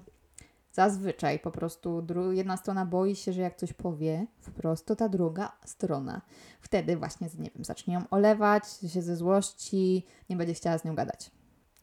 zazwyczaj 0.78 1.38
po 1.38 1.50
prostu 1.50 2.06
jedna 2.30 2.56
strona 2.56 2.86
boi 2.86 3.16
się, 3.16 3.32
że 3.32 3.42
jak 3.42 3.56
coś 3.56 3.72
powie 3.72 4.26
wprost, 4.40 4.86
to 4.86 4.96
ta 4.96 5.08
druga 5.08 5.52
strona 5.64 6.22
wtedy 6.60 6.96
właśnie, 6.96 7.28
nie 7.38 7.50
wiem, 7.54 7.64
zacznie 7.64 7.94
ją 7.94 8.00
olewać, 8.10 8.64
się 8.88 9.02
ze 9.02 9.16
złości, 9.16 10.06
nie 10.30 10.36
będzie 10.36 10.54
chciała 10.54 10.78
z 10.78 10.84
nią 10.84 10.94
gadać. 10.94 11.30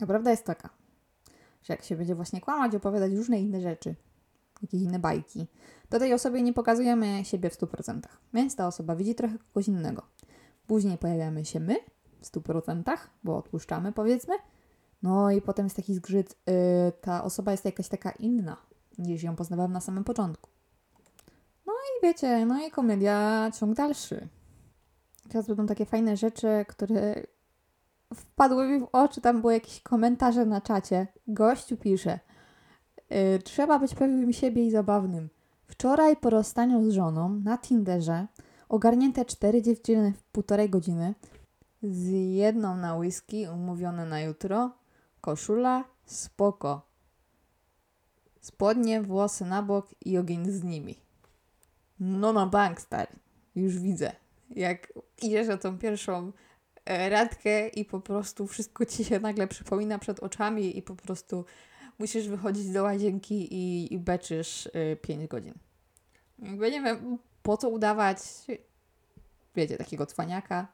A 0.01 0.05
prawda 0.05 0.31
jest 0.31 0.45
taka, 0.45 0.69
że 1.63 1.73
jak 1.73 1.83
się 1.83 1.95
będzie 1.95 2.15
właśnie 2.15 2.41
kłamać, 2.41 2.75
opowiadać 2.75 3.13
różne 3.13 3.39
inne 3.39 3.61
rzeczy, 3.61 3.95
jakieś 4.61 4.81
inne 4.81 4.99
bajki, 4.99 5.47
to 5.89 5.99
tej 5.99 6.13
osobie 6.13 6.41
nie 6.41 6.53
pokazujemy 6.53 7.25
siebie 7.25 7.49
w 7.49 7.57
100%. 7.57 7.99
Więc 8.33 8.55
ta 8.55 8.67
osoba 8.67 8.95
widzi 8.95 9.15
trochę 9.15 9.37
kogoś 9.37 9.67
innego. 9.67 10.01
Później 10.67 10.97
pojawiamy 10.97 11.45
się 11.45 11.59
my 11.59 11.75
w 12.21 12.31
100%, 12.31 12.97
bo 13.23 13.37
odpuszczamy 13.37 13.91
powiedzmy. 13.91 14.35
No 15.03 15.31
i 15.31 15.41
potem 15.41 15.65
jest 15.65 15.75
taki 15.75 15.93
zgrzyt, 15.93 16.35
yy, 16.47 16.53
ta 17.01 17.23
osoba 17.23 17.51
jest 17.51 17.65
jakaś 17.65 17.87
taka 17.87 18.11
inna, 18.11 18.57
niż 18.97 19.23
ją 19.23 19.35
poznawałam 19.35 19.73
na 19.73 19.81
samym 19.81 20.03
początku. 20.03 20.49
No 21.65 21.73
i 21.73 22.05
wiecie, 22.05 22.45
no 22.45 22.67
i 22.67 22.71
komedia 22.71 23.51
ciąg 23.59 23.75
dalszy. 23.75 24.27
Teraz 25.29 25.47
będą 25.47 25.65
takie 25.65 25.85
fajne 25.85 26.17
rzeczy, 26.17 26.65
które 26.67 27.23
wpadły 28.13 28.67
mi 28.67 28.79
w 28.79 28.87
oczy. 28.91 29.21
Tam 29.21 29.41
były 29.41 29.53
jakieś 29.53 29.81
komentarze 29.81 30.45
na 30.45 30.61
czacie. 30.61 31.07
Gościu 31.27 31.77
pisze. 31.77 32.19
Yy, 33.09 33.39
trzeba 33.43 33.79
być 33.79 33.95
pewnym 33.95 34.33
siebie 34.33 34.65
i 34.65 34.71
zabawnym. 34.71 35.29
Wczoraj 35.67 36.17
po 36.17 36.29
rozstaniu 36.29 36.91
z 36.91 36.93
żoną 36.93 37.29
na 37.29 37.57
Tinderze 37.57 38.27
ogarnięte 38.69 39.25
cztery 39.25 39.61
dziewczyny 39.61 40.13
w 40.13 40.23
półtorej 40.23 40.69
godziny 40.69 41.13
z 41.83 42.09
jedną 42.35 42.77
na 42.77 42.95
whisky 42.95 43.47
umówione 43.53 44.05
na 44.05 44.21
jutro. 44.21 44.71
Koszula 45.21 45.83
spoko. 46.05 46.81
Spodnie, 48.45 49.01
włosy 49.01 49.45
na 49.45 49.63
bok 49.63 49.87
i 50.05 50.17
ogień 50.17 50.51
z 50.51 50.63
nimi. 50.63 50.95
No 51.99 52.33
na 52.33 52.45
bank, 52.45 52.81
stary. 52.81 53.11
Już 53.55 53.79
widzę 53.79 54.11
jak 54.49 54.93
idziesz 55.21 55.47
na 55.47 55.57
tą 55.57 55.77
pierwszą 55.77 56.31
e, 56.85 57.09
radkę 57.09 57.67
i 57.67 57.85
po 57.85 57.99
prostu 57.99 58.47
wszystko 58.47 58.85
ci 58.85 59.05
się 59.05 59.19
nagle 59.19 59.47
przypomina 59.47 59.99
przed 59.99 60.19
oczami 60.19 60.77
i 60.77 60.81
po 60.81 60.95
prostu 60.95 61.45
musisz 61.99 62.27
wychodzić 62.27 62.69
do 62.69 62.83
łazienki 62.83 63.53
i, 63.53 63.93
i 63.93 63.99
beczysz 63.99 64.69
5 65.01 65.23
e, 65.23 65.27
godzin. 65.27 65.53
Jakby 66.39 66.71
nie 66.71 66.81
wiem, 66.81 67.17
po 67.43 67.57
co 67.57 67.69
udawać, 67.69 68.17
wiecie, 69.55 69.77
takiego 69.77 70.05
cwaniaka. 70.05 70.67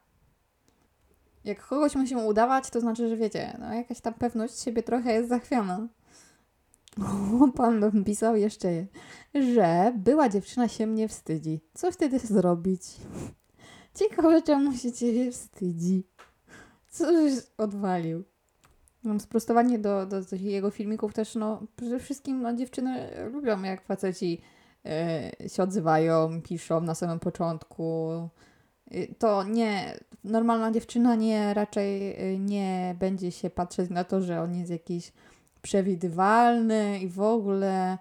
Jak 1.44 1.68
kogoś 1.68 1.96
musimy 1.96 2.26
udawać, 2.26 2.70
to 2.70 2.82
znaczy, 2.82 3.10
że 3.10 3.18
wiecie, 3.18 3.58
no 3.60 3.74
jakaś 3.74 4.02
tam 4.02 4.14
pewność 4.14 4.60
siebie 4.60 4.84
trochę 4.84 5.14
jest 5.14 5.30
zachwiana. 5.30 5.88
Pan 7.56 8.04
pisał 8.04 8.36
jeszcze, 8.36 8.86
że 9.36 9.94
była 9.98 10.30
dziewczyna 10.30 10.68
się 10.68 10.88
mnie 10.88 11.08
wstydzi. 11.08 11.62
Co 11.74 11.92
wtedy 11.92 12.20
zrobić? 12.20 12.82
Ciekawe, 14.00 14.42
czemu 14.42 14.74
się 14.78 14.92
ciebie 14.92 15.32
wstydzi. 15.32 16.08
Co 16.90 17.12
żeś 17.12 17.34
odwalił? 17.58 18.24
Mam 19.04 19.20
sprostowanie 19.20 19.80
do, 19.80 20.06
do, 20.06 20.22
do 20.22 20.36
jego 20.36 20.72
filmików 20.72 21.14
też, 21.14 21.36
no 21.36 21.62
przede 21.76 22.00
wszystkim 22.00 22.42
no, 22.42 22.56
dziewczyny 22.56 23.10
lubią 23.32 23.64
jak 23.64 23.86
faceci 23.86 24.42
yy, 25.40 25.50
się 25.50 25.64
odzywają, 25.64 26.42
piszą 26.42 26.82
na 26.82 26.96
samym 26.96 27.20
początku. 27.20 28.12
Yy, 28.92 29.16
to 29.20 29.44
nie, 29.44 30.00
normalna 30.24 30.72
dziewczyna 30.72 31.16
nie, 31.16 31.54
raczej 31.54 32.02
yy, 32.32 32.40
nie 32.40 32.96
będzie 33.00 33.32
się 33.32 33.50
patrzeć 33.50 33.90
na 33.90 34.04
to, 34.04 34.22
że 34.22 34.42
on 34.42 34.56
jest 34.56 34.72
jakiś 34.72 35.12
przewidywalny 35.62 37.00
i 37.00 37.08
w 37.08 37.22
ogóle 37.22 37.98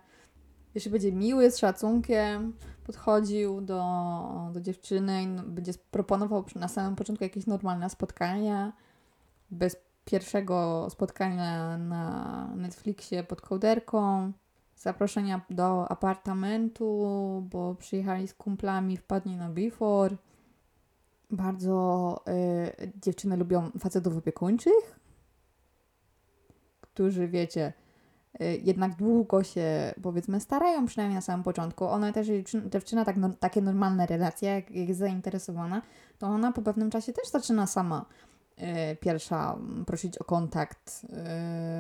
jeśli 0.75 0.91
będzie 0.91 1.13
miły, 1.13 1.51
z 1.51 1.59
szacunkiem, 1.59 2.53
podchodził 2.85 3.61
do, 3.61 3.83
do 4.53 4.61
dziewczyny 4.61 5.23
i 5.23 5.27
no, 5.27 5.43
będzie 5.43 5.73
proponował 5.91 6.45
na 6.57 6.69
samym 6.69 6.97
początku 6.97 7.25
jakieś 7.25 7.47
normalne 7.47 7.91
spotkania, 7.91 8.73
bez 9.51 9.77
pierwszego 10.05 10.87
spotkania 10.91 11.79
na 11.79 12.47
Netflixie 12.57 13.25
pod 13.25 13.41
kołderką, 13.41 14.33
zaproszenia 14.77 15.41
do 15.51 15.91
apartamentu, 15.91 16.87
bo 17.51 17.75
przyjechali 17.75 18.29
z 18.29 18.35
kumplami, 18.35 18.97
wpadli 18.97 19.37
na 19.37 19.51
Before. 19.51 20.17
Bardzo 21.31 22.21
y, 22.83 22.93
dziewczyny 23.03 23.37
lubią 23.37 23.71
facetów 23.79 24.17
opiekuńczych, 24.17 25.00
którzy, 26.95 27.29
wiecie, 27.29 27.73
Y, 28.41 28.61
jednak 28.65 28.97
długo 28.97 29.43
się 29.43 29.95
powiedzmy 30.03 30.41
starają, 30.41 30.87
przynajmniej 30.87 31.15
na 31.15 31.21
samym 31.21 31.45
początku. 31.45 31.85
Ona 31.85 32.13
też, 32.13 32.29
dziewczyna, 32.73 33.05
tak, 33.05 33.17
no, 33.17 33.31
takie 33.41 33.63
normalne 33.63 34.07
relacje, 34.07 34.51
jak, 34.51 34.71
jest 34.71 35.01
zainteresowana, 35.01 35.83
to 36.19 36.27
ona 36.27 36.53
po 36.53 36.63
pewnym 36.63 36.91
czasie 36.91 37.13
też 37.13 37.29
zaczyna 37.29 37.67
sama 37.67 38.07
y, 38.59 38.97
pierwsza 38.97 39.59
prosić 39.87 40.19
o 40.19 40.25
kontakt, 40.25 41.07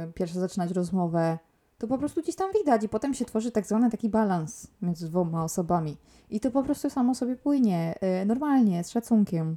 y, 0.08 0.12
pierwsza 0.12 0.40
zaczynać 0.40 0.70
rozmowę. 0.70 1.38
To 1.78 1.86
po 1.86 1.98
prostu 1.98 2.22
gdzieś 2.22 2.36
tam 2.36 2.52
widać 2.52 2.84
i 2.84 2.88
potem 2.88 3.14
się 3.14 3.24
tworzy 3.24 3.50
tak 3.50 3.66
zwany 3.66 3.90
taki 3.90 4.08
balans 4.08 4.66
między 4.82 5.08
dwoma 5.08 5.44
osobami. 5.44 5.96
I 6.30 6.40
to 6.40 6.50
po 6.50 6.62
prostu 6.62 6.90
samo 6.90 7.14
sobie 7.14 7.36
płynie, 7.36 7.94
y, 8.22 8.26
normalnie, 8.26 8.84
z 8.84 8.90
szacunkiem. 8.90 9.56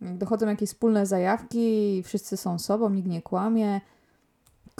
Dochodzą 0.00 0.46
jakieś 0.46 0.68
wspólne 0.68 1.06
zajawki, 1.06 2.02
wszyscy 2.02 2.36
są 2.36 2.58
sobą, 2.58 2.90
nikt 2.90 3.08
nie 3.08 3.22
kłamie, 3.22 3.80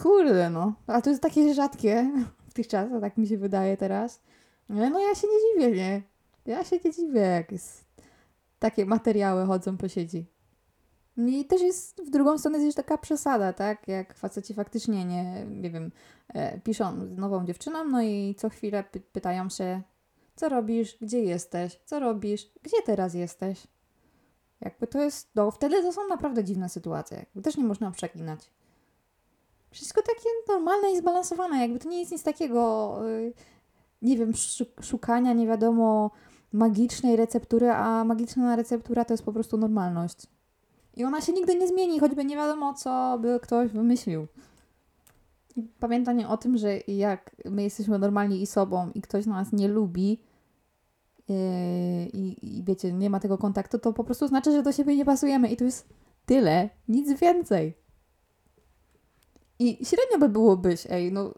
Kurde, 0.03 0.51
no. 0.51 0.75
A 0.87 1.03
to 1.03 1.11
jest 1.11 1.23
takie 1.23 1.55
rzadkie 1.55 2.11
w 2.49 2.55
tych 2.55 2.69
czasach, 2.69 3.01
tak 3.01 3.17
mi 3.17 3.27
się 3.27 3.39
wydaje 3.39 3.77
teraz. 3.77 4.23
No 4.69 5.01
ja 5.01 5.15
się 5.15 5.27
nie 5.27 5.65
dziwię, 5.65 5.77
nie? 5.77 6.03
Ja 6.47 6.65
się 6.65 6.77
nie 6.85 6.93
dziwię, 6.93 7.21
jak 7.21 7.53
jest 7.53 7.85
takie 8.59 8.87
materiały 8.87 9.47
chodzą 9.47 9.77
po 9.77 9.89
sieci. 9.89 10.27
I 11.17 11.45
też 11.45 11.63
jest 11.63 12.03
w 12.03 12.11
drugą 12.11 12.39
stronę 12.39 12.59
jest 12.59 12.77
taka 12.77 12.99
przesada, 12.99 13.53
tak? 13.53 13.89
Jak 13.89 14.15
faceci 14.15 14.55
faktycznie 14.55 15.05
nie, 15.05 15.47
nie 15.47 15.71
wiem, 15.71 15.93
e, 16.29 16.61
piszą 16.61 17.01
z 17.01 17.19
nową 17.19 17.45
dziewczyną, 17.47 17.85
no 17.85 18.03
i 18.03 18.35
co 18.39 18.49
chwilę 18.49 18.85
py 18.85 19.01
pytają 19.01 19.49
się, 19.49 19.83
co 20.37 20.49
robisz, 20.49 20.99
gdzie 21.01 21.21
jesteś, 21.21 21.81
co 21.85 22.01
robisz, 22.01 22.53
gdzie 22.63 22.77
teraz 22.87 23.15
jesteś. 23.15 23.67
Jakby 24.61 24.87
to 24.87 25.03
jest, 25.03 25.31
no 25.35 25.51
wtedy 25.51 25.83
to 25.83 25.93
są 25.93 26.09
naprawdę 26.09 26.45
dziwne 26.45 26.69
sytuacje. 26.69 27.19
Jakby 27.19 27.43
też 27.43 27.57
nie 27.57 27.65
można 27.65 27.91
przeklinać. 27.91 28.51
Wszystko 29.71 30.03
takie 30.03 30.29
normalne 30.49 30.93
i 30.93 30.99
zbalansowane, 30.99 31.59
jakby 31.59 31.79
to 31.79 31.89
nie 31.89 32.01
jest 32.01 32.13
nic 32.13 32.23
takiego, 32.23 32.95
y, 33.09 33.33
nie 34.03 34.17
wiem, 34.17 34.33
szukania 34.81 35.33
nie 35.33 35.47
wiadomo 35.47 36.11
magicznej 36.53 37.17
receptury, 37.17 37.71
a 37.71 38.05
magiczna 38.05 38.57
receptura 38.57 39.05
to 39.05 39.15
jest 39.15 39.25
po 39.25 39.33
prostu 39.33 39.57
normalność. 39.57 40.27
I 40.97 41.05
ona 41.05 41.21
się 41.21 41.33
nigdy 41.33 41.55
nie 41.55 41.69
zmieni, 41.69 42.01
choćby 42.01 42.25
nie 42.25 42.37
wiadomo, 42.37 42.75
co 42.75 43.19
by 43.21 43.41
ktoś 43.43 43.71
wymyślił. 43.71 44.27
Pamiętanie 45.81 46.29
o 46.29 46.37
tym, 46.37 46.59
że 46.59 46.79
jak 46.89 47.37
my 47.45 47.63
jesteśmy 47.63 47.99
normalni 47.99 48.43
i 48.43 48.47
sobą 48.47 48.91
i 48.95 49.03
ktoś 49.03 49.27
nas 49.27 49.53
nie 49.53 49.69
lubi 49.69 50.21
yy, 51.29 51.37
i, 52.13 52.59
i 52.59 52.65
wiecie, 52.65 52.93
nie 52.93 53.11
ma 53.11 53.21
tego 53.21 53.39
kontaktu, 53.39 53.79
to 53.79 53.93
po 53.93 54.05
prostu 54.05 54.29
znaczy, 54.29 54.53
że 54.53 54.63
do 54.63 54.73
siebie 54.73 54.97
nie 54.97 55.05
pasujemy 55.05 55.49
i 55.49 55.57
to 55.57 55.65
jest 55.65 55.89
tyle, 56.27 56.71
nic 56.89 57.21
więcej. 57.21 57.75
I 59.59 59.87
średnio 59.87 60.19
by 60.19 60.29
było 60.29 60.57
być, 60.57 60.87
ej, 60.91 61.13
no, 61.13 61.35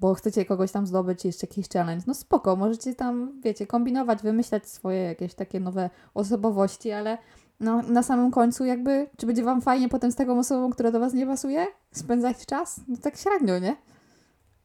bo 0.00 0.14
chcecie 0.14 0.44
kogoś 0.44 0.72
tam 0.72 0.86
zdobyć, 0.86 1.24
jeszcze 1.24 1.46
jakiś 1.46 1.68
challenge. 1.68 2.04
No 2.06 2.14
spoko, 2.14 2.56
możecie 2.56 2.94
tam, 2.94 3.40
wiecie, 3.44 3.66
kombinować, 3.66 4.22
wymyślać 4.22 4.68
swoje 4.68 5.02
jakieś 5.02 5.34
takie 5.34 5.60
nowe 5.60 5.90
osobowości, 6.14 6.92
ale 6.92 7.18
no, 7.60 7.82
na 7.82 8.02
samym 8.02 8.30
końcu 8.30 8.64
jakby, 8.64 9.06
czy 9.16 9.26
będzie 9.26 9.42
Wam 9.42 9.62
fajnie 9.62 9.88
potem 9.88 10.12
z 10.12 10.16
taką 10.16 10.38
osobą, 10.38 10.70
która 10.70 10.90
do 10.90 11.00
Was 11.00 11.14
nie 11.14 11.26
pasuje, 11.26 11.66
spędzać 11.92 12.46
czas? 12.46 12.80
No 12.88 12.96
tak 12.96 13.16
średnio, 13.16 13.58
nie? 13.58 13.76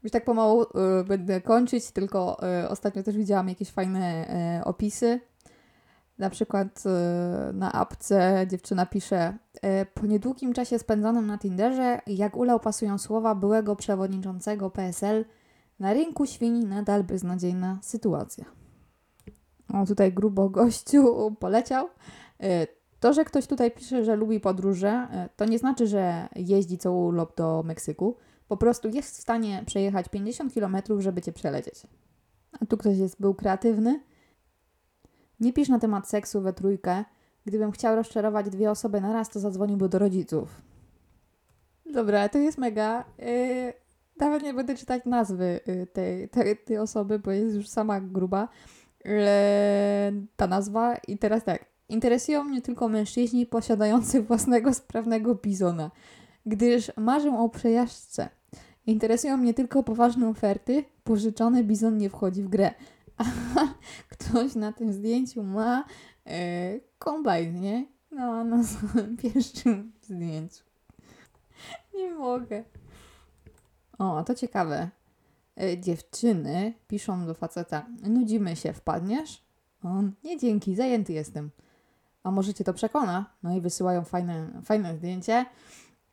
Już 0.04 0.12
tak 0.12 0.26
pomału 0.26 0.64
y, 0.64 0.68
będę 1.08 1.42
kończyć, 1.42 1.92
tylko 1.92 2.38
y, 2.64 2.70
ostatnio 2.70 3.04
też 3.04 3.18
widziałam 3.18 3.50
jakieś 3.50 3.72
fajne 3.72 4.26
y, 4.62 4.66
opisy 4.66 5.20
na 6.20 6.30
przykład 6.30 6.84
y, 7.50 7.54
na 7.54 7.72
apce 7.72 8.46
dziewczyna 8.50 8.86
pisze 8.86 9.38
y, 9.56 9.86
po 9.94 10.06
niedługim 10.06 10.54
czasie 10.54 10.80
spędzonym 10.80 11.28
na 11.28 11.38
Tinderze, 11.38 12.02
jak 12.08 12.38
ulał 12.38 12.60
pasują 12.60 12.98
słowa 12.98 13.36
byłego 13.36 13.76
przewodniczącego 13.76 14.70
PSL, 14.70 15.26
na 15.80 15.94
rynku 15.94 16.26
świń 16.26 16.66
nadal 16.66 17.04
beznadziejna 17.04 17.80
sytuacja. 17.82 18.46
O, 19.74 19.86
tutaj 19.86 20.14
grubo 20.14 20.50
gościu 20.50 21.36
poleciał. 21.40 21.88
Y, 22.44 22.68
To, 23.00 23.14
że 23.14 23.26
ktoś 23.26 23.48
tutaj 23.48 23.72
pisze, 23.72 24.06
że 24.06 24.16
lubi 24.16 24.40
podróże, 24.40 25.08
to 25.36 25.46
nie 25.46 25.60
znaczy, 25.60 25.88
że 25.88 26.28
jeździ 26.36 26.78
co 26.78 26.94
urlop 26.94 27.38
do 27.38 27.64
Meksyku. 27.64 28.18
Po 28.48 28.58
prostu 28.58 28.90
jest 28.90 29.18
w 29.18 29.22
stanie 29.22 29.64
przejechać 29.66 30.10
50 30.10 30.54
km, 30.54 30.78
żeby 30.98 31.22
cię 31.22 31.32
przelecieć. 31.32 31.88
A 32.62 32.66
tu 32.66 32.78
ktoś 32.78 32.98
jest, 32.98 33.22
był 33.22 33.34
kreatywny. 33.34 34.00
Nie 35.40 35.54
pisz 35.54 35.70
na 35.70 35.80
temat 35.80 36.10
seksu 36.10 36.42
we 36.42 36.54
trójkę. 36.54 37.06
Gdybym 37.46 37.72
chciał 37.72 37.96
rozczarować 37.96 38.50
dwie 38.50 38.72
osoby 38.72 39.02
na 39.02 39.14
raz, 39.14 39.30
to 39.30 39.40
zadzwoniłby 39.40 39.90
do 39.90 40.00
rodziców. 40.00 40.62
Dobra, 41.94 42.30
to 42.30 42.38
jest 42.38 42.58
mega. 42.58 43.06
Yy, 43.18 43.74
nawet 44.18 44.44
nie 44.44 44.54
będę 44.54 44.76
czytać 44.76 45.06
nazwy 45.06 45.60
yy, 45.66 45.88
tej, 45.88 46.30
tej, 46.30 46.58
tej 46.58 46.78
osoby, 46.78 47.20
bo 47.20 47.32
jest 47.32 47.56
już 47.56 47.68
sama 47.68 48.02
gruba. 48.02 48.48
Yy, 49.06 49.12
ta 50.36 50.48
nazwa. 50.48 50.96
I 51.08 51.18
teraz 51.18 51.44
tak. 51.44 51.66
Interesują 51.90 52.44
mnie 52.44 52.62
tylko 52.62 52.90
mężczyźni 52.90 53.46
posiadający 53.46 54.22
własnego 54.30 54.74
sprawnego 54.74 55.36
bizona, 55.36 55.92
gdyż 56.46 56.92
marzę 56.98 57.40
o 57.40 57.50
przejażdżce. 57.50 58.30
Interesują 58.86 59.38
mnie 59.38 59.54
tylko 59.54 59.84
poważne 59.84 60.30
oferty. 60.30 60.84
Pożyczony 61.04 61.64
bizon 61.64 61.98
nie 61.98 62.10
wchodzi 62.10 62.44
w 62.44 62.50
grę. 62.50 62.72
Ktoś 64.30 64.56
na 64.56 64.74
tym 64.74 64.94
zdjęciu 64.94 65.44
ma 65.44 65.84
yy, 66.26 66.34
kombajn, 67.00 67.62
nie? 67.62 67.86
No, 68.12 68.44
na 68.44 68.64
samym 68.64 69.18
pierwszym 69.24 69.92
zdjęciu. 70.02 70.64
Nie 71.94 72.12
mogę. 72.12 72.64
O, 74.00 74.24
to 74.24 74.36
ciekawe. 74.36 74.90
E, 75.62 75.78
dziewczyny 75.78 76.74
piszą 76.88 77.26
do 77.26 77.34
faceta: 77.34 77.86
Nudzimy 78.04 78.56
się, 78.56 78.74
wpadniesz? 78.74 79.44
On: 79.84 80.12
Nie 80.24 80.38
dzięki, 80.38 80.76
zajęty 80.76 81.14
jestem. 81.14 81.52
A 82.24 82.32
może 82.32 82.54
cię 82.54 82.64
to 82.64 82.74
przekona? 82.74 83.26
No 83.44 83.56
i 83.56 83.62
wysyłają 83.62 84.04
fajne, 84.04 84.62
fajne 84.64 84.96
zdjęcie 84.96 85.46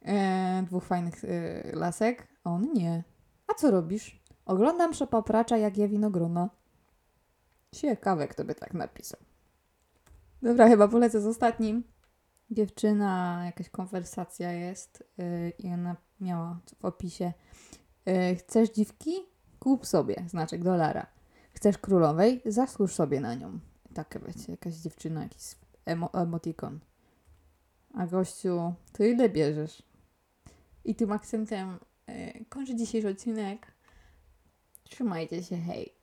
e, 0.05 0.63
dwóch 0.67 0.85
fajnych 0.85 1.25
lasek. 1.73 2.29
On 2.45 2.73
nie. 2.75 3.05
A 3.47 3.55
co 3.55 3.71
robisz? 3.71 4.21
Oglądam 4.47 4.95
szopapracza, 4.95 5.57
jak 5.57 5.79
je 5.79 5.89
winogrona. 5.89 6.51
Ciekawe, 7.77 8.29
kto 8.29 8.45
by 8.45 8.55
tak 8.55 8.75
napisał. 8.75 9.21
Dobra, 10.43 10.69
chyba 10.69 10.89
polecę 10.89 11.21
z 11.21 11.27
ostatnim 11.27 11.85
dziewczyna, 12.51 13.43
jakaś 13.45 13.69
konwersacja 13.69 14.53
jest 14.53 15.05
yy, 15.19 15.51
i 15.59 15.73
ona 15.73 15.97
miała 16.21 16.61
w 16.67 16.85
opisie 16.85 17.33
yy, 18.07 18.37
chcesz 18.37 18.71
dziwki? 18.71 19.15
Kup 19.59 19.87
sobie, 19.87 20.25
znaczek 20.27 20.63
dolara. 20.63 21.07
Chcesz 21.53 21.79
królowej? 21.79 22.43
Zasłuż 22.45 22.95
sobie 22.95 23.21
na 23.21 23.35
nią. 23.35 23.59
Taka 23.95 24.19
wiecie, 24.19 24.53
jakaś 24.53 24.75
dziewczyna, 24.75 25.23
jakiś 25.23 25.43
emo 25.85 26.11
emotikon. 26.13 26.81
A 27.95 28.07
gościu, 28.07 28.75
to 28.93 29.05
ile 29.05 29.29
bierzesz? 29.29 29.83
I 30.85 30.95
tym 30.95 31.13
akcentem 31.13 31.79
yy, 32.09 32.45
kończę 32.49 32.77
dzisiejszy 32.77 33.09
odcinek. 33.09 33.67
Trzymajcie 34.85 35.43
się, 35.43 35.57
hej. 35.57 35.96